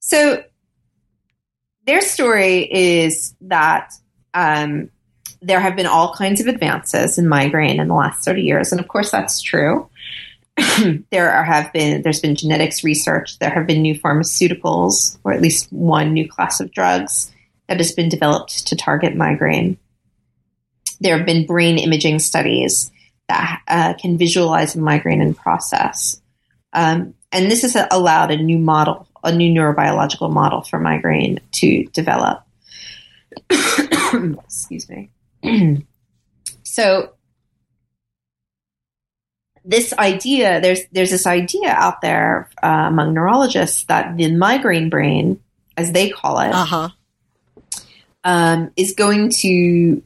[0.00, 0.44] So
[1.86, 3.92] their story is that
[4.34, 4.90] um,
[5.42, 8.72] there have been all kinds of advances in migraine in the last 30 years.
[8.72, 9.90] And of course, that's true.
[11.10, 13.38] there are, have been there's been genetics research.
[13.38, 17.32] There have been new pharmaceuticals, or at least one new class of drugs
[17.68, 19.78] that has been developed to target migraine.
[21.02, 22.90] There have been brain imaging studies
[23.28, 26.20] that uh, can visualize migraine in process,
[26.72, 31.84] um, and this has allowed a new model, a new neurobiological model for migraine to
[31.86, 32.44] develop.
[33.50, 35.10] Excuse me.
[36.62, 37.12] so
[39.64, 45.40] this idea there's there's this idea out there uh, among neurologists that the migraine brain,
[45.76, 46.88] as they call it, Uh-huh.
[48.24, 50.02] um, is going to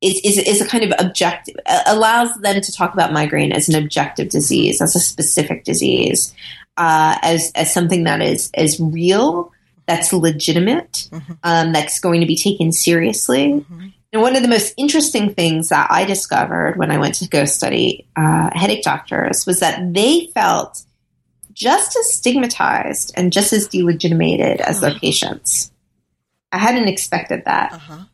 [0.00, 1.56] is, is, is a kind of objective
[1.86, 6.34] allows them to talk about migraine as an objective disease, as a specific disease,
[6.76, 9.52] uh, as as something that is is real,
[9.86, 11.08] that's legitimate,
[11.42, 13.64] um, that's going to be taken seriously.
[14.12, 17.44] And one of the most interesting things that I discovered when I went to go
[17.44, 20.82] study uh, headache doctors was that they felt
[21.52, 25.72] just as stigmatized and just as delegitimated as their patients.
[26.52, 27.72] I hadn't expected that.
[27.72, 28.04] Uh-huh.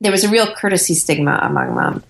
[0.00, 2.04] There was a real courtesy stigma among them.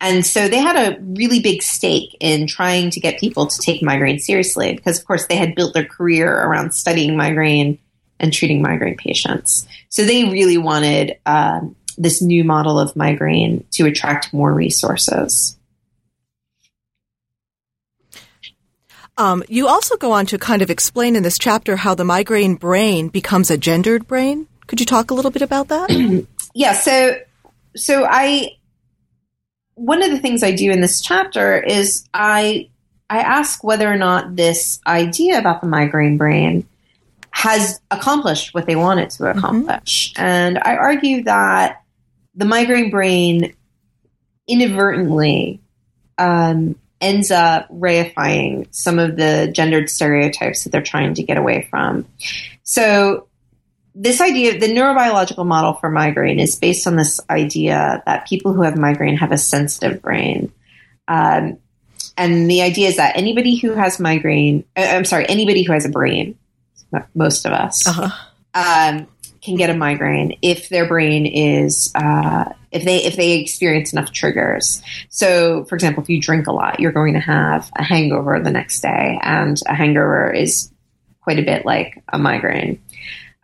[0.00, 3.82] And so they had a really big stake in trying to get people to take
[3.82, 7.78] migraine seriously because, of course, they had built their career around studying migraine
[8.18, 9.66] and treating migraine patients.
[9.88, 15.56] So they really wanted um, this new model of migraine to attract more resources.
[19.18, 22.54] Um, you also go on to kind of explain in this chapter how the migraine
[22.54, 24.46] brain becomes a gendered brain.
[24.66, 26.26] Could you talk a little bit about that?
[26.54, 27.16] yeah so
[27.76, 28.50] so i
[29.74, 32.68] one of the things i do in this chapter is i
[33.10, 36.66] i ask whether or not this idea about the migraine brain
[37.30, 40.12] has accomplished what they want it to accomplish.
[40.16, 41.82] And i argue that
[42.34, 43.54] the migraine brain
[44.46, 45.60] inadvertently
[46.18, 51.66] um, ends up reifying some of the gendered stereotypes that they're trying to get away
[51.68, 52.06] from.
[52.62, 53.26] So
[53.94, 58.62] this idea, the neurobiological model for migraine is based on this idea that people who
[58.62, 60.52] have migraine have a sensitive brain.
[61.08, 61.58] Um,
[62.16, 65.84] and the idea is that anybody who has migraine, uh, I'm sorry, anybody who has
[65.84, 66.38] a brain,
[67.14, 68.10] most of us, Uh-huh.
[68.54, 69.06] um,
[69.42, 74.12] can get a migraine if their brain is uh, if they if they experience enough
[74.12, 74.80] triggers.
[75.08, 78.50] So, for example, if you drink a lot, you're going to have a hangover the
[78.52, 80.70] next day, and a hangover is
[81.22, 82.80] quite a bit like a migraine.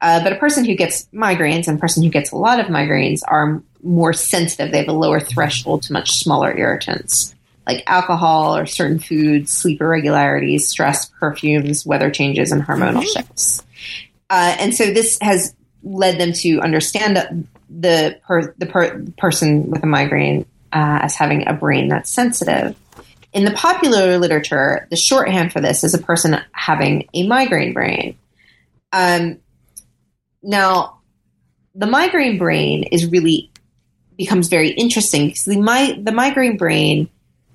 [0.01, 2.67] Uh, but a person who gets migraines and a person who gets a lot of
[2.67, 4.71] migraines are more sensitive.
[4.71, 7.35] They have a lower threshold to much smaller irritants
[7.69, 13.63] like alcohol or certain foods, sleep irregularities, stress, perfumes, weather changes, and hormonal shifts.
[14.31, 19.85] Uh, and so this has led them to understand the per, the per, person with
[19.85, 22.75] a migraine uh, as having a brain that's sensitive.
[23.35, 28.17] In the popular literature, the shorthand for this is a person having a migraine brain.
[28.93, 29.41] Um,
[30.43, 31.01] now,
[31.75, 33.51] the migraine brain is really
[34.17, 37.09] becomes very interesting because the mi- the migraine brain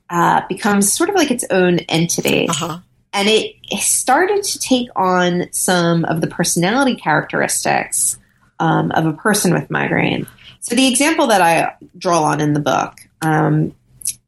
[0.09, 2.79] uh, becomes sort of like its own entity, Uh-huh.
[3.11, 8.17] and it started to take on some of the personality characteristics
[8.59, 10.27] um, of a person with migraine.
[10.61, 13.73] So the example that I draw on in the book um,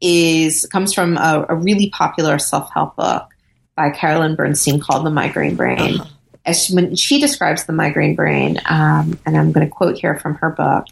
[0.01, 3.29] is comes from a, a really popular self help book
[3.75, 5.99] by Carolyn Bernstein called The Migraine Brain.
[6.45, 10.17] As she, when she describes the migraine brain, um, and I'm going to quote here
[10.17, 10.85] from her book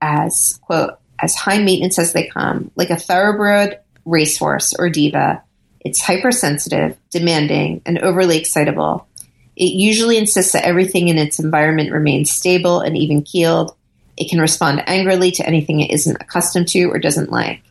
[0.00, 5.42] as quote as high maintenance as they come, like a thoroughbred racehorse or diva.
[5.80, 9.06] It's hypersensitive, demanding, and overly excitable.
[9.54, 13.76] It usually insists that everything in its environment remains stable and even keeled.
[14.16, 17.62] It can respond angrily to anything it isn't accustomed to or doesn't like.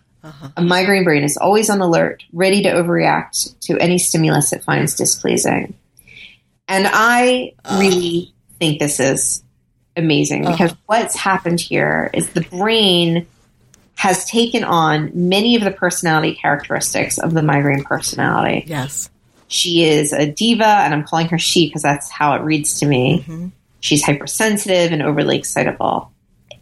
[0.56, 4.96] A migraine brain is always on alert, ready to overreact to any stimulus it finds
[4.96, 5.74] displeasing.
[6.72, 9.44] And I really think this is
[9.98, 13.28] amazing because what's happened here is the brain
[13.96, 18.64] has taken on many of the personality characteristics of the migraine personality.
[18.68, 19.10] Yes.
[19.50, 22.86] She is a diva, and I'm calling her she because that's how it reads to
[22.86, 23.20] me.
[23.20, 23.48] Mm-hmm.
[23.82, 26.14] She's hypersensitive and overly excitable.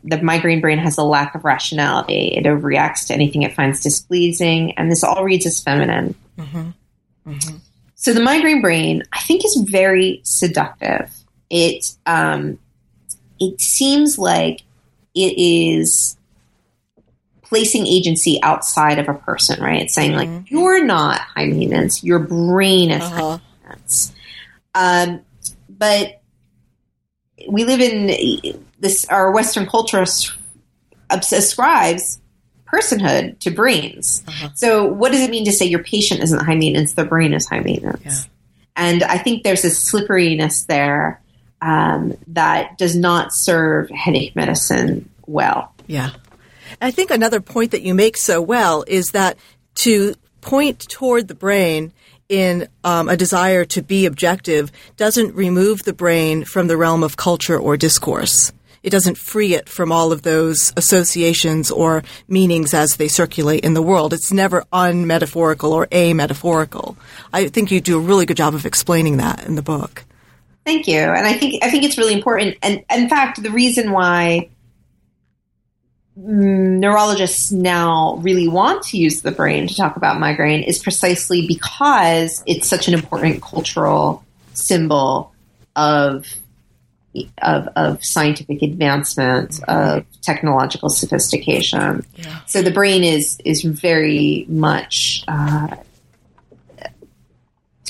[0.04, 2.34] The migraine brain has a lack of rationality.
[2.36, 6.16] It overreacts to anything it finds displeasing, and this all reads as feminine.
[6.36, 6.70] Mm-hmm.
[7.30, 7.58] Mm-hmm.
[8.02, 11.12] So the migraine brain, I think, is very seductive.
[11.50, 12.58] It um,
[13.42, 14.62] it seems like
[15.14, 16.16] it is
[17.42, 19.82] placing agency outside of a person, right?
[19.82, 23.40] It's saying like you're not high maintenance, your brain is Uh-huh.
[23.64, 24.14] maintenance.
[24.74, 25.20] Um,
[25.68, 26.22] but
[27.50, 29.04] we live in this.
[29.10, 30.06] Our Western culture
[31.10, 32.22] ascribes
[32.74, 34.24] personhood to brains.
[34.28, 34.50] Uh-huh.
[34.56, 37.48] So, what does it mean to say your patient isn't high maintenance, their brain is
[37.48, 38.04] high maintenance?
[38.06, 38.32] Yeah.
[38.76, 41.22] And I think there's a slipperiness there
[41.62, 45.74] um, that does not serve headache medicine well.
[45.88, 46.12] Yeah.
[46.82, 49.38] I think another point that you make so well is that
[49.76, 51.92] to point toward the brain
[52.30, 57.18] in um, a desire to be objective doesn't remove the brain from the realm of
[57.18, 58.54] culture or discourse.
[58.84, 63.74] It doesn't free it from all of those associations or meanings as they circulate in
[63.74, 64.14] the world.
[64.14, 66.98] It's never unmetaphorical or ametaphorical.
[67.34, 70.06] I think you do a really good job of explaining that in the book.
[70.66, 71.00] Thank you.
[71.00, 72.58] And I think I think it's really important.
[72.62, 74.50] And in fact, the reason why
[76.18, 81.48] mm, neurologists now really want to use the brain to talk about migraine is precisely
[81.48, 84.24] because it's such an important cultural
[84.54, 85.34] symbol
[85.76, 86.28] of
[87.42, 89.98] of, of scientific advancement, mm-hmm.
[89.98, 92.06] of technological sophistication.
[92.16, 92.40] Yeah.
[92.46, 95.76] So the brain is is very much uh,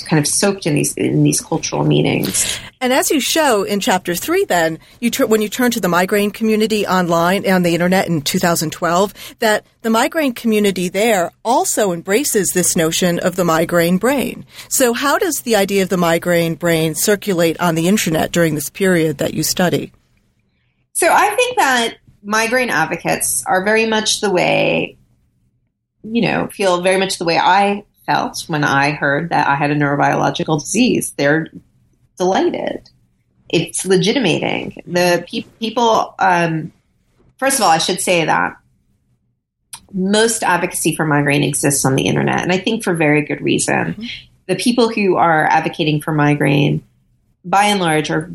[0.02, 2.58] kind of soaked in these in these cultural meanings.
[2.80, 6.30] And as you show in chapter three, then you when you turn to the migraine
[6.30, 12.76] community online on the internet in 2012, that the migraine community there also embraces this
[12.76, 14.46] notion of the migraine brain.
[14.68, 18.70] So, how does the idea of the migraine brain circulate on the internet during this
[18.70, 19.92] period that you study?
[20.94, 24.98] So, I think that migraine advocates are very much the way
[26.02, 27.84] you know, feel very much the way I
[28.48, 31.12] when I heard that I had a neurobiological disease.
[31.16, 31.48] They're
[32.18, 32.88] delighted.
[33.48, 34.82] It's legitimating.
[34.86, 36.72] The pe- people, um,
[37.38, 38.56] first of all, I should say that
[39.92, 43.74] most advocacy for migraine exists on the internet, and I think for very good reason.
[43.74, 44.04] Mm-hmm.
[44.46, 46.82] The people who are advocating for migraine,
[47.44, 48.30] by and large, are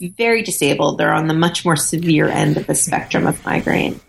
[0.00, 0.98] very disabled.
[0.98, 4.00] They're on the much more severe end of the spectrum of migraine.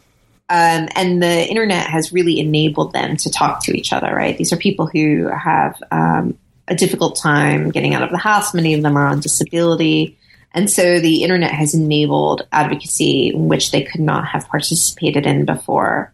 [0.49, 4.37] Um, and the internet has really enabled them to talk to each other, right?
[4.37, 6.37] These are people who have um,
[6.67, 8.53] a difficult time getting out of the house.
[8.53, 10.17] Many of them are on disability.
[10.53, 16.13] And so the internet has enabled advocacy which they could not have participated in before.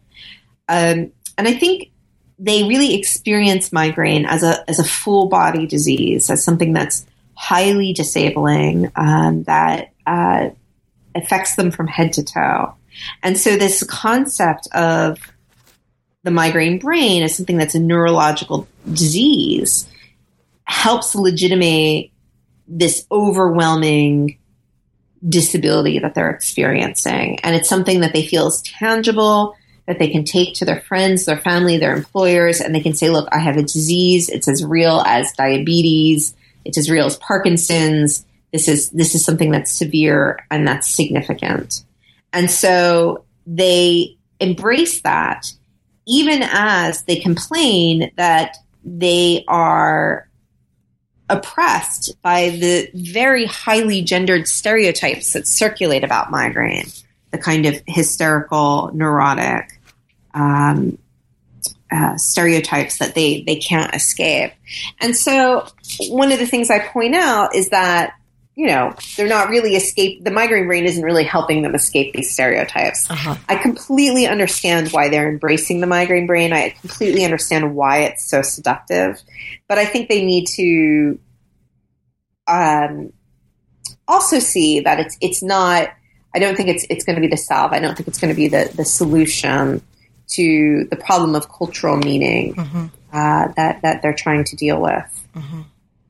[0.69, 1.91] Um, and I think
[2.37, 7.93] they really experience migraine as a, as a full body disease, as something that's highly
[7.93, 10.49] disabling, um, that uh,
[11.15, 12.75] affects them from head to toe.
[13.23, 15.19] And so this concept of
[16.23, 19.87] the migraine brain as something that's a neurological disease
[20.65, 22.11] helps legitimate
[22.67, 24.37] this overwhelming
[25.27, 27.39] disability that they're experiencing.
[27.41, 29.55] And it's something that they feel is tangible,
[29.87, 33.09] that they can take to their friends, their family, their employers, and they can say,
[33.09, 34.29] look, I have a disease.
[34.29, 36.35] It's as real as diabetes.
[36.63, 38.25] It's as real as Parkinson's.
[38.53, 41.83] This is, this is something that's severe and that's significant.
[42.33, 45.51] And so they embrace that
[46.09, 50.27] even as they complain that they are
[51.29, 56.87] oppressed by the very highly gendered stereotypes that circulate about migraine,
[57.29, 59.79] the kind of hysterical, neurotic
[60.33, 60.97] um,
[61.91, 64.51] uh, stereotypes that they, they can't escape.
[64.99, 65.67] And so,
[66.07, 68.13] one of the things I point out is that
[68.59, 70.21] you know, they're not really escape.
[70.21, 73.09] The migraine brain isn't really helping them escape these stereotypes.
[73.09, 73.37] Uh-huh.
[73.47, 76.51] I completely understand why they're embracing the migraine brain.
[76.51, 79.21] I completely understand why it's so seductive,
[79.69, 81.19] but I think they need to
[82.47, 83.13] um,
[84.09, 85.91] also see that it's it's not.
[86.35, 87.71] I don't think it's it's going to be the solve.
[87.71, 89.81] I don't think it's going to be the the solution
[90.31, 92.85] to the problem of cultural meaning mm-hmm.
[93.13, 95.29] uh, that that they're trying to deal with.
[95.33, 95.61] Mm-hmm.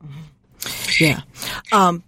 [0.04, 1.04] Mm-hmm.
[1.04, 1.22] Yeah.
[1.72, 2.04] Um,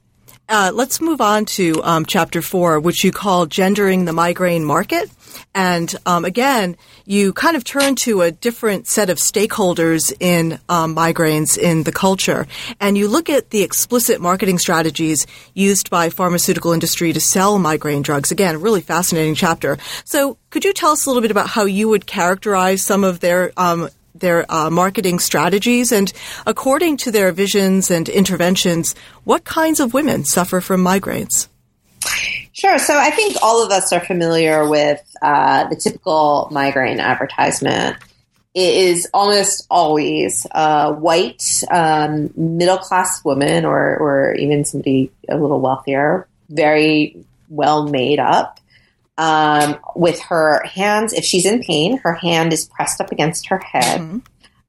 [0.52, 5.10] uh, let's move on to um, chapter four, which you call gendering the migraine market.
[5.56, 6.76] And um, again,
[7.06, 11.92] you kind of turn to a different set of stakeholders in um, migraines in the
[11.94, 12.48] culture,
[12.82, 18.02] and you look at the explicit marketing strategies used by pharmaceutical industry to sell migraine
[18.02, 18.32] drugs.
[18.32, 19.78] Again, really fascinating chapter.
[20.04, 23.22] So, could you tell us a little bit about how you would characterize some of
[23.22, 23.90] their um,
[24.22, 26.12] their uh, marketing strategies and
[26.46, 31.48] according to their visions and interventions, what kinds of women suffer from migraines?
[32.54, 32.78] Sure.
[32.78, 37.98] So I think all of us are familiar with uh, the typical migraine advertisement.
[38.54, 45.38] It is almost always a white, um, middle class woman or, or even somebody a
[45.38, 48.60] little wealthier, very well made up,
[49.18, 51.14] um, with her hands.
[51.14, 54.02] If she's in pain, her hand is pressed up against her head.
[54.02, 54.20] Mm-hmm.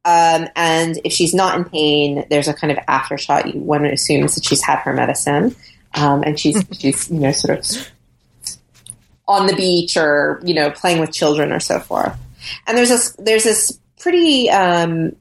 [0.05, 3.55] Um, and if she's not in pain, there's a kind of aftershot.
[3.55, 5.55] One assumes that she's had her medicine,
[5.95, 6.73] um, and she's mm-hmm.
[6.73, 7.91] she's you know sort of
[9.29, 12.17] on the beach or you know playing with children or so forth.
[12.67, 15.15] And there's this there's this pretty um,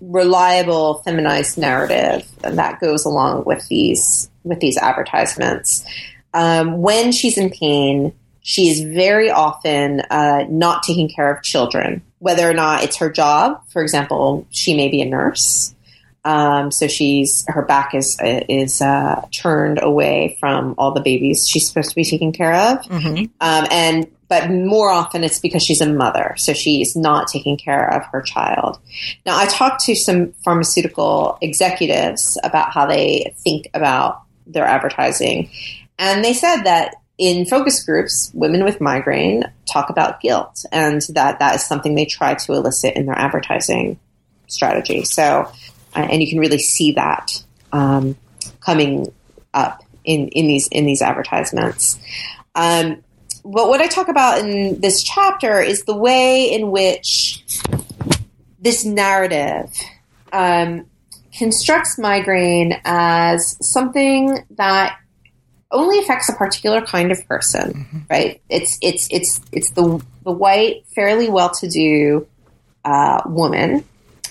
[0.00, 5.84] reliable feminized narrative that goes along with these with these advertisements.
[6.34, 8.12] Um, when she's in pain,
[8.42, 13.10] she is very often uh, not taking care of children, whether or not it's her
[13.10, 13.62] job.
[13.68, 15.74] For example, she may be a nurse,
[16.24, 21.66] um, so she's her back is is uh, turned away from all the babies she's
[21.66, 23.24] supposed to be taking care of, mm-hmm.
[23.40, 27.92] um, and but more often it's because she's a mother, so she's not taking care
[27.92, 28.78] of her child.
[29.26, 35.50] Now, I talked to some pharmaceutical executives about how they think about their advertising,
[35.98, 41.38] and they said that in focus groups, women with migraine talk about guilt, and that
[41.38, 44.00] that is something they try to elicit in their advertising
[44.48, 45.04] strategy.
[45.04, 45.48] So,
[45.94, 48.16] uh, and you can really see that um,
[48.58, 49.12] coming
[49.54, 52.00] up in, in these in these advertisements.
[52.56, 53.04] Um,
[53.44, 57.44] but what I talk about in this chapter is the way in which
[58.58, 59.72] this narrative
[60.32, 60.86] um,
[61.38, 64.98] constructs migraine as something that
[65.72, 67.98] only affects a particular kind of person, mm-hmm.
[68.10, 68.40] right?
[68.48, 72.26] It's it's it's it's the the white, fairly well-to-do
[72.84, 73.84] uh, woman.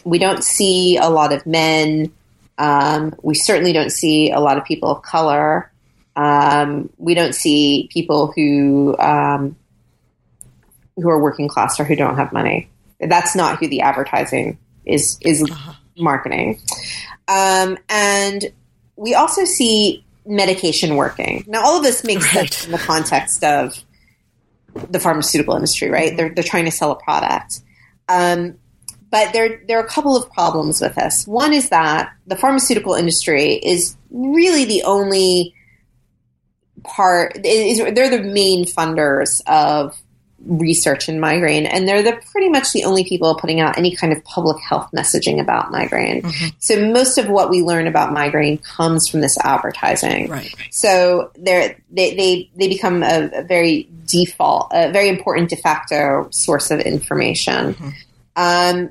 [0.04, 2.14] We don't see a lot of men.
[2.58, 5.72] Um, we certainly don't see a lot of people of color.
[6.16, 9.56] Um, we don't see people who um,
[10.96, 12.70] who are working class or who don't have money.
[13.00, 15.74] That's not who the advertising is is uh-huh.
[15.98, 16.62] marketing.
[17.28, 18.52] Um, and
[18.96, 21.44] we also see medication working.
[21.48, 22.52] Now, all of this makes right.
[22.52, 23.84] sense in the context of
[24.90, 26.10] the pharmaceutical industry, right?
[26.10, 26.18] Mm-hmm.
[26.18, 27.62] They're they're trying to sell a product.
[28.08, 28.58] Um,
[29.12, 31.28] but there, there are a couple of problems with this.
[31.28, 35.54] One is that the pharmaceutical industry is really the only
[36.84, 40.02] part is they're the main funders of
[40.46, 44.12] research in migraine and they're the pretty much the only people putting out any kind
[44.12, 46.48] of public health messaging about migraine mm-hmm.
[46.60, 51.78] so most of what we learn about migraine comes from this advertising right so they're
[51.92, 56.80] they they, they become a, a very default a very important de facto source of
[56.80, 57.90] information mm-hmm.
[58.36, 58.90] um,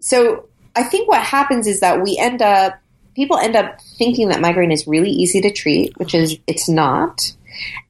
[0.00, 2.80] so i think what happens is that we end up
[3.18, 7.32] people end up thinking that migraine is really easy to treat, which is it's not.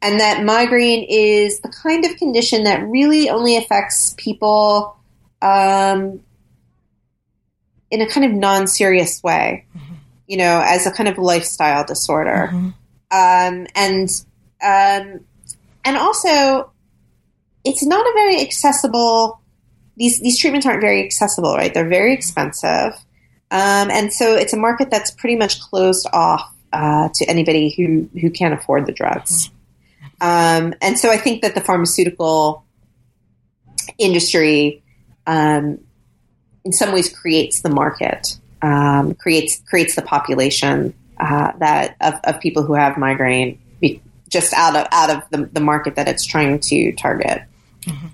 [0.03, 4.97] And that migraine is the kind of condition that really only affects people
[5.43, 6.21] um,
[7.91, 9.95] in a kind of non serious way, mm-hmm.
[10.27, 12.51] you know, as a kind of lifestyle disorder.
[12.53, 12.69] Mm-hmm.
[13.11, 14.09] Um, and,
[14.63, 15.25] um,
[15.85, 16.71] and also,
[17.65, 19.41] it's not a very accessible,
[19.97, 21.73] these, these treatments aren't very accessible, right?
[21.73, 22.95] They're very expensive.
[23.51, 28.09] Um, and so it's a market that's pretty much closed off uh, to anybody who,
[28.21, 29.51] who can't afford the drugs.
[30.21, 32.65] Um, and so I think that the pharmaceutical
[33.99, 34.83] industry,
[35.27, 35.79] um,
[36.65, 42.41] in some ways, creates the market, um, creates creates the population uh, that of, of,
[42.41, 43.59] people who have migraine,
[44.29, 47.43] just out of out of the, the market that it's trying to target.
[47.83, 48.07] Mm-hmm.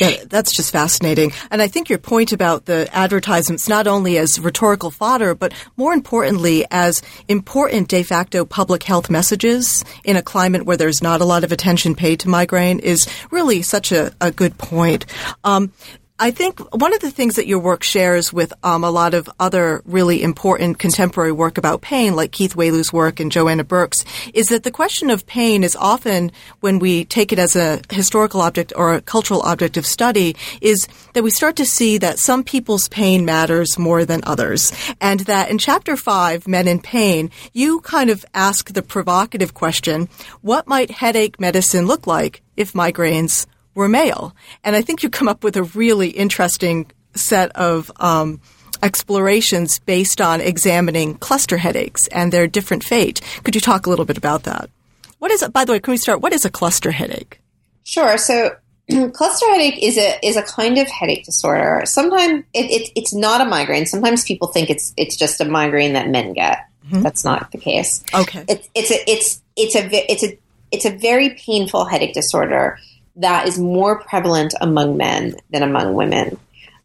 [0.00, 1.32] Yeah, that's just fascinating.
[1.50, 5.92] And I think your point about the advertisements not only as rhetorical fodder, but more
[5.92, 11.24] importantly as important de facto public health messages in a climate where there's not a
[11.24, 15.06] lot of attention paid to migraine is really such a, a good point.
[15.44, 15.72] Um,
[16.18, 19.28] I think one of the things that your work shares with um, a lot of
[19.38, 24.02] other really important contemporary work about pain, like Keith Wailoo's work and Joanna Bourke's,
[24.32, 28.40] is that the question of pain is often, when we take it as a historical
[28.40, 32.42] object or a cultural object of study, is that we start to see that some
[32.42, 34.72] people's pain matters more than others.
[35.02, 40.08] And that in chapter five, Men in Pain, you kind of ask the provocative question,
[40.40, 43.44] what might headache medicine look like if migraines
[43.76, 44.34] were male.
[44.64, 48.40] And I think you come up with a really interesting set of um,
[48.82, 53.20] explorations based on examining cluster headaches and their different fate.
[53.44, 54.70] Could you talk a little bit about that?
[55.18, 55.52] What is it?
[55.52, 56.20] By the way, can we start?
[56.20, 57.40] What is a cluster headache?
[57.84, 58.18] Sure.
[58.18, 58.56] So
[59.12, 61.82] cluster headache is a is a kind of headache disorder.
[61.84, 63.86] Sometimes it, it, it's not a migraine.
[63.86, 66.66] Sometimes people think it's it's just a migraine that men get.
[66.86, 67.02] Mm-hmm.
[67.02, 68.04] That's not the case.
[68.14, 68.44] Okay.
[68.48, 70.38] It's it's a it's it's a it's a
[70.70, 72.78] it's a very painful headache disorder
[73.16, 76.38] that is more prevalent among men than among women.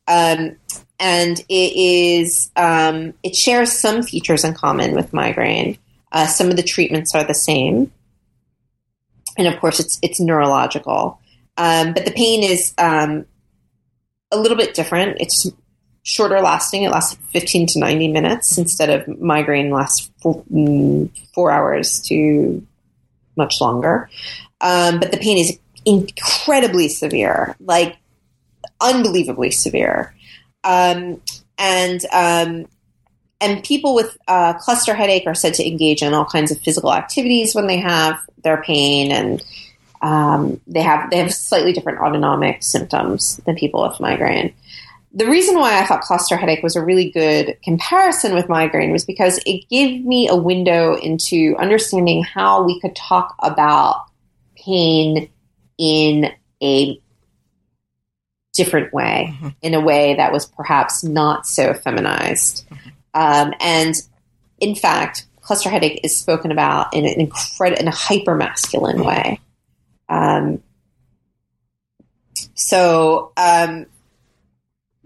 [0.08, 0.58] Um,
[1.00, 5.78] and it is um, it shares some features in common with migraine.
[6.12, 7.92] Uh, some of the treatments are the same,
[9.38, 11.20] and of course, it's it's neurological.
[11.58, 13.26] Um, but the pain is um,
[14.32, 15.18] a little bit different.
[15.20, 15.48] It's
[16.04, 16.84] shorter lasting.
[16.84, 22.66] It lasts 15 to 90 minutes instead of migraine lasts four, mm, four hours to
[23.36, 24.10] much longer.
[24.60, 27.56] Um, but the pain is incredibly severe.
[27.60, 27.98] Like
[28.82, 30.14] unbelievably severe.
[30.64, 31.22] Um,
[31.58, 32.68] and um,
[33.40, 36.94] and people with uh, cluster headache are said to engage in all kinds of physical
[36.94, 39.44] activities when they have their pain, and
[40.02, 44.54] um, they have they have slightly different autonomic symptoms than people with migraine.
[45.14, 49.04] The reason why I thought cluster headache was a really good comparison with migraine was
[49.04, 54.06] because it gave me a window into understanding how we could talk about
[54.56, 55.30] pain
[55.82, 57.02] in a
[58.54, 59.50] different way, mm-hmm.
[59.64, 62.68] in a way that was perhaps not so feminized.
[62.70, 62.90] Mm-hmm.
[63.14, 63.96] Um, and
[64.60, 69.08] in fact, cluster headache is spoken about in an incredible, in a hyper masculine mm-hmm.
[69.08, 69.40] way.
[70.08, 70.62] Um,
[72.54, 73.88] so, um,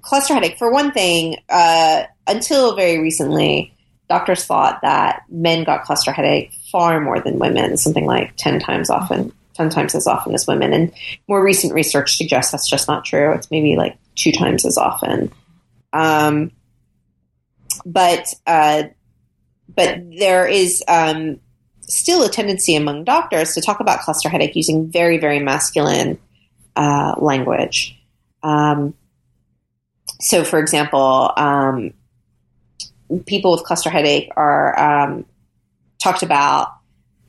[0.02, 3.74] cluster headache, for one thing, uh, until very recently,
[4.10, 8.90] doctors thought that men got cluster headache far more than women, something like 10 times
[8.90, 10.74] often, 10 times as often as women.
[10.74, 10.94] And
[11.28, 13.34] more recent research suggests that's just not true.
[13.34, 15.32] It's maybe like two times as often.
[15.94, 16.52] Um,
[17.86, 18.84] but, uh,
[19.74, 21.40] but there is, um,
[21.82, 26.18] still a tendency among doctors to talk about cluster headache using very, very masculine,
[26.76, 27.98] uh, language.
[28.44, 28.94] Um,
[30.20, 31.94] so, for example, um,
[33.26, 35.26] people with cluster headache are um,
[36.02, 36.70] talked about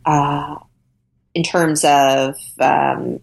[0.04, 0.56] uh,
[1.36, 3.20] in terms of um,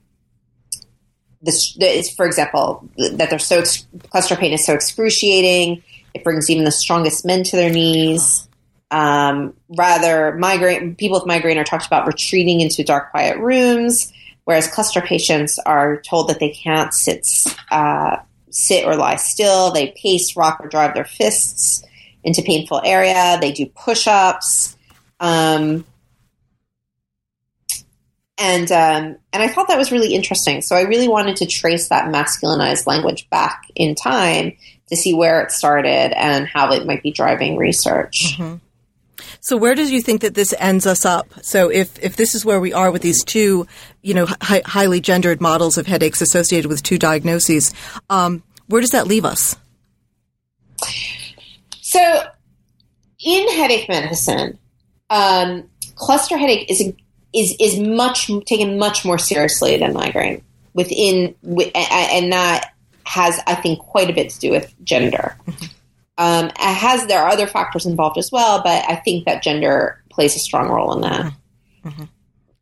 [1.42, 3.64] this, this, for example, that they're so
[4.12, 5.82] cluster pain is so excruciating.
[6.14, 8.48] It brings even the strongest men to their knees.
[8.92, 14.68] Um, rather, migraine people with migraine are talked about retreating into dark, quiet rooms, whereas
[14.68, 17.28] cluster patients are told that they can't sit
[17.72, 18.18] uh,
[18.52, 19.72] sit or lie still.
[19.72, 21.84] They pace, rock, or drive their fists
[22.24, 23.40] into painful area.
[23.42, 24.78] They do push ups.
[25.20, 25.88] Um,
[28.38, 30.62] and um, and I thought that was really interesting.
[30.62, 34.58] So I really wanted to trace that masculinized language back in time
[34.90, 38.36] to see where it started and how it might be driving research.
[38.38, 38.56] Mm-hmm.
[39.40, 41.28] So where do you think that this ends us up?
[41.42, 43.68] So if, if this is where we are with these two,
[44.02, 47.74] you know, hi- highly gendered models of headaches associated with two diagnoses,
[48.10, 49.58] um, where does that leave us?
[51.82, 52.24] So
[53.20, 54.58] in headache medicine,
[55.10, 56.94] um, cluster headache is
[57.34, 62.74] is is much taken much more seriously than migraine within, and that
[63.06, 65.38] has I think quite a bit to do with gender.
[65.48, 65.66] Mm-hmm.
[66.18, 70.02] Um, it has there are other factors involved as well, but I think that gender
[70.10, 71.22] plays a strong role in that.
[71.26, 71.90] Mm-hmm.
[71.90, 72.04] mm-hmm.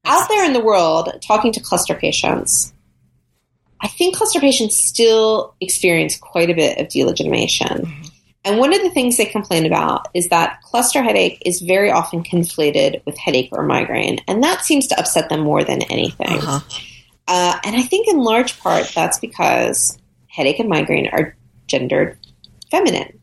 [0.04, 2.74] Out there in the world, talking to cluster patients,
[3.82, 7.82] I think cluster patients still experience quite a bit of delegitimation.
[7.82, 8.08] Mm-hmm.
[8.44, 12.24] And one of the things they complain about is that cluster headache is very often
[12.24, 16.40] conflated with headache or migraine, and that seems to upset them more than anything.
[16.40, 16.60] Uh-huh.
[17.28, 21.36] Uh, and I think in large part that's because headache and migraine are
[21.68, 22.18] gendered
[22.72, 23.22] feminine.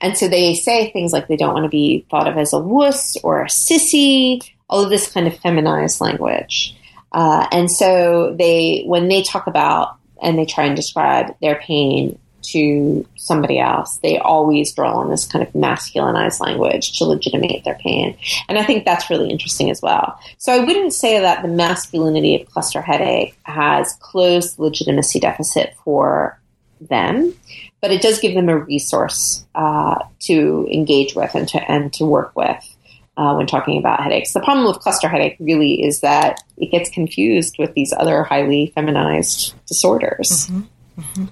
[0.00, 2.58] And so they say things like they don't want to be thought of as a
[2.58, 6.76] wuss or a sissy, all of this kind of feminized language.
[7.12, 12.18] Uh, and so they, when they talk about and they try and describe their pain
[12.44, 17.76] to somebody else, they always draw on this kind of masculinized language to legitimate their
[17.76, 18.16] pain.
[18.48, 20.18] And I think that's really interesting as well.
[20.38, 25.74] So I wouldn't say that the masculinity of cluster headache has closed the legitimacy deficit
[25.84, 26.38] for
[26.80, 27.34] them,
[27.80, 32.04] but it does give them a resource uh, to engage with and to and to
[32.04, 32.76] work with
[33.16, 34.32] uh, when talking about headaches.
[34.32, 38.72] The problem with cluster headache really is that it gets confused with these other highly
[38.74, 40.48] feminized disorders.
[40.48, 41.00] Mm-hmm.
[41.00, 41.24] Mm-hmm.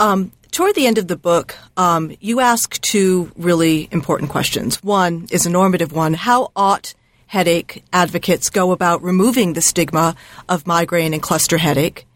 [0.00, 4.82] Um, toward the end of the book, um, you ask two really important questions.
[4.82, 6.94] One is a normative one: How ought
[7.26, 10.14] headache advocates go about removing the stigma
[10.48, 12.06] of migraine and cluster headache?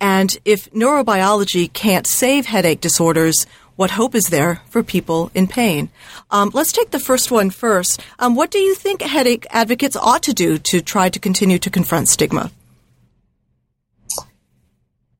[0.00, 5.88] And if neurobiology can't save headache disorders, what hope is there for people in pain?
[6.30, 8.00] Um, let's take the first one first.
[8.18, 11.70] Um, what do you think headache advocates ought to do to try to continue to
[11.70, 12.50] confront stigma?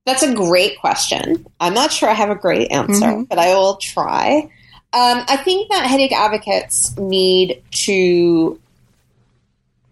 [0.08, 1.44] That's a great question.
[1.60, 3.24] I'm not sure I have a great answer, mm-hmm.
[3.24, 4.50] but I will try.
[4.94, 8.58] Um, I think that headache advocates need to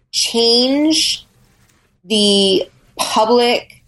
[0.09, 1.23] change
[2.03, 3.83] the public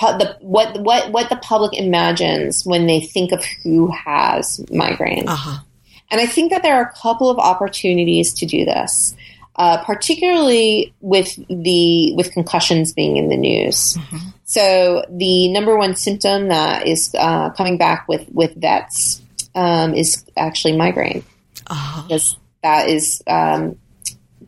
[0.00, 5.28] the what what what the public imagines when they think of who has migraine.
[5.28, 5.62] Uh-huh.
[6.10, 9.14] And I think that there are a couple of opportunities to do this,
[9.58, 13.96] uh, particularly with the with concussions being in the news.
[13.96, 14.28] Mm-hmm.
[14.44, 19.20] So the number one symptom that is uh, coming back with with vets
[19.56, 21.24] um, is actually migraine,
[21.66, 22.02] uh-huh.
[22.02, 23.76] because that is um,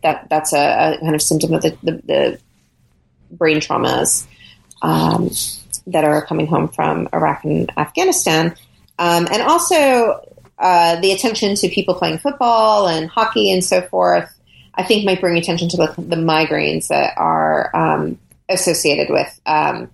[0.05, 2.41] that that's a, a, kind of symptom of the, the, the
[3.33, 4.27] brain traumas
[4.81, 5.29] um,
[5.89, 8.55] that are coming home from Iraq and Afghanistan,
[9.01, 10.25] um, and also
[10.61, 14.33] uh, the attention to people playing football and hockey and so forth.
[14.81, 18.19] I think might bring attention to the, the migraines that are um,
[18.49, 19.91] associated with um,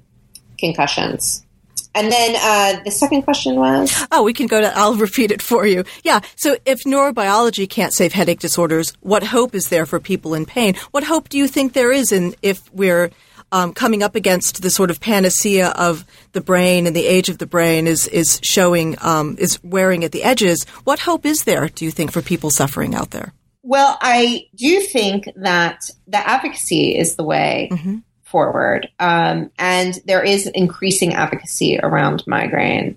[0.61, 1.45] concussions.
[1.93, 5.43] And then uh, the second question was Oh, we can go to, I'll repeat it
[5.43, 5.83] for you.
[6.05, 6.21] Yeah.
[6.37, 10.77] So if neurobiology can't save headache disorders, what hope is there for people in pain?
[10.93, 13.11] What hope do you think there is in if we're
[13.51, 17.39] um, coming up against the sort of panacea of the brain and the age of
[17.39, 20.65] the brain is, is showing, um, is wearing at the edges?
[20.85, 23.33] What hope is there, do you think, for people suffering out there?
[23.67, 27.97] Well, I do think that the advocacy is the way mm-hmm.
[28.23, 28.89] forward.
[29.01, 32.97] Um, and there is increasing advocacy around migraine.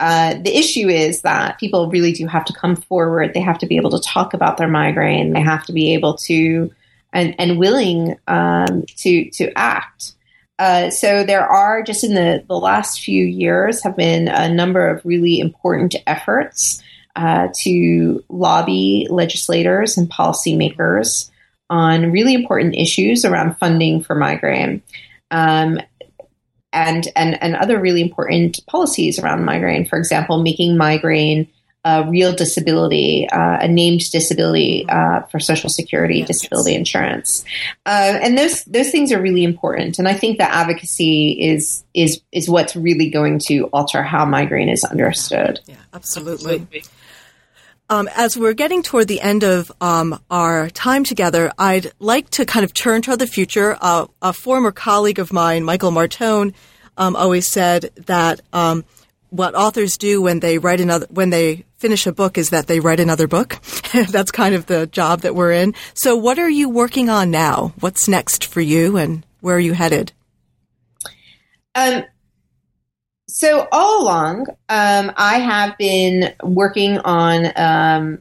[0.00, 3.34] Uh, the issue is that people really do have to come forward.
[3.34, 5.32] They have to be able to talk about their migraine.
[5.32, 6.72] They have to be able to
[7.12, 10.14] and, and willing um, to to act.
[10.58, 14.88] Uh, so there are just in the, the last few years have been a number
[14.88, 16.82] of really important efforts
[17.20, 21.30] uh, to lobby legislators and policymakers
[21.68, 24.82] on really important issues around funding for migraine.
[25.30, 25.78] Um,
[26.72, 31.46] and, and, and other really important policies around migraine, for example, making migraine
[31.84, 37.42] a real disability, uh, a named disability uh, for Social Security yes, disability insurance,
[37.86, 39.98] uh, and those those things are really important.
[39.98, 44.68] And I think that advocacy is is is what's really going to alter how migraine
[44.68, 45.60] is understood.
[45.66, 46.56] Yeah, absolutely.
[46.56, 46.82] absolutely.
[47.90, 52.46] Um, as we're getting toward the end of um, our time together, I'd like to
[52.46, 53.76] kind of turn to the future.
[53.80, 56.54] Uh, a former colleague of mine, Michael Martone,
[56.96, 58.84] um, always said that um,
[59.30, 62.78] what authors do when they write another when they finish a book is that they
[62.78, 63.58] write another book.
[63.92, 65.74] That's kind of the job that we're in.
[65.94, 67.72] So, what are you working on now?
[67.80, 70.12] What's next for you, and where are you headed?
[71.74, 72.04] Um,
[73.30, 78.18] so all along, um, I have been working on um,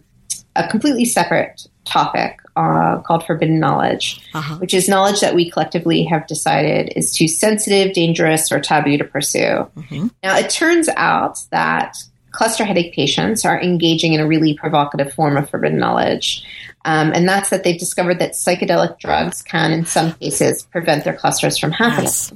[0.55, 4.57] a completely separate topic uh, called forbidden knowledge, uh-huh.
[4.57, 9.03] which is knowledge that we collectively have decided is too sensitive, dangerous, or taboo to
[9.03, 9.67] pursue.
[9.75, 10.07] Mm-hmm.
[10.23, 11.97] Now, it turns out that
[12.31, 16.45] cluster headache patients are engaging in a really provocative form of forbidden knowledge.
[16.85, 21.15] Um, and that's that they've discovered that psychedelic drugs can, in some cases, prevent their
[21.15, 22.05] clusters from happening.
[22.05, 22.31] Yes.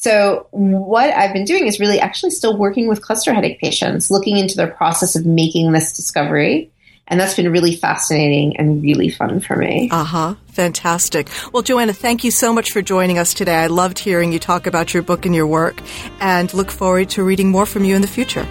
[0.00, 4.36] So, what I've been doing is really actually still working with cluster headache patients, looking
[4.36, 6.70] into their process of making this discovery.
[7.08, 9.88] And that's been really fascinating and really fun for me.
[9.90, 10.34] Uh huh.
[10.52, 11.28] Fantastic.
[11.52, 13.56] Well, Joanna, thank you so much for joining us today.
[13.56, 15.80] I loved hearing you talk about your book and your work
[16.20, 18.46] and look forward to reading more from you in the future.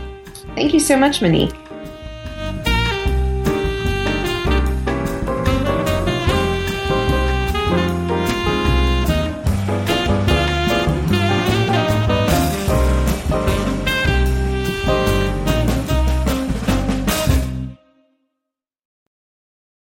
[0.55, 1.53] Thank you so much, Monique.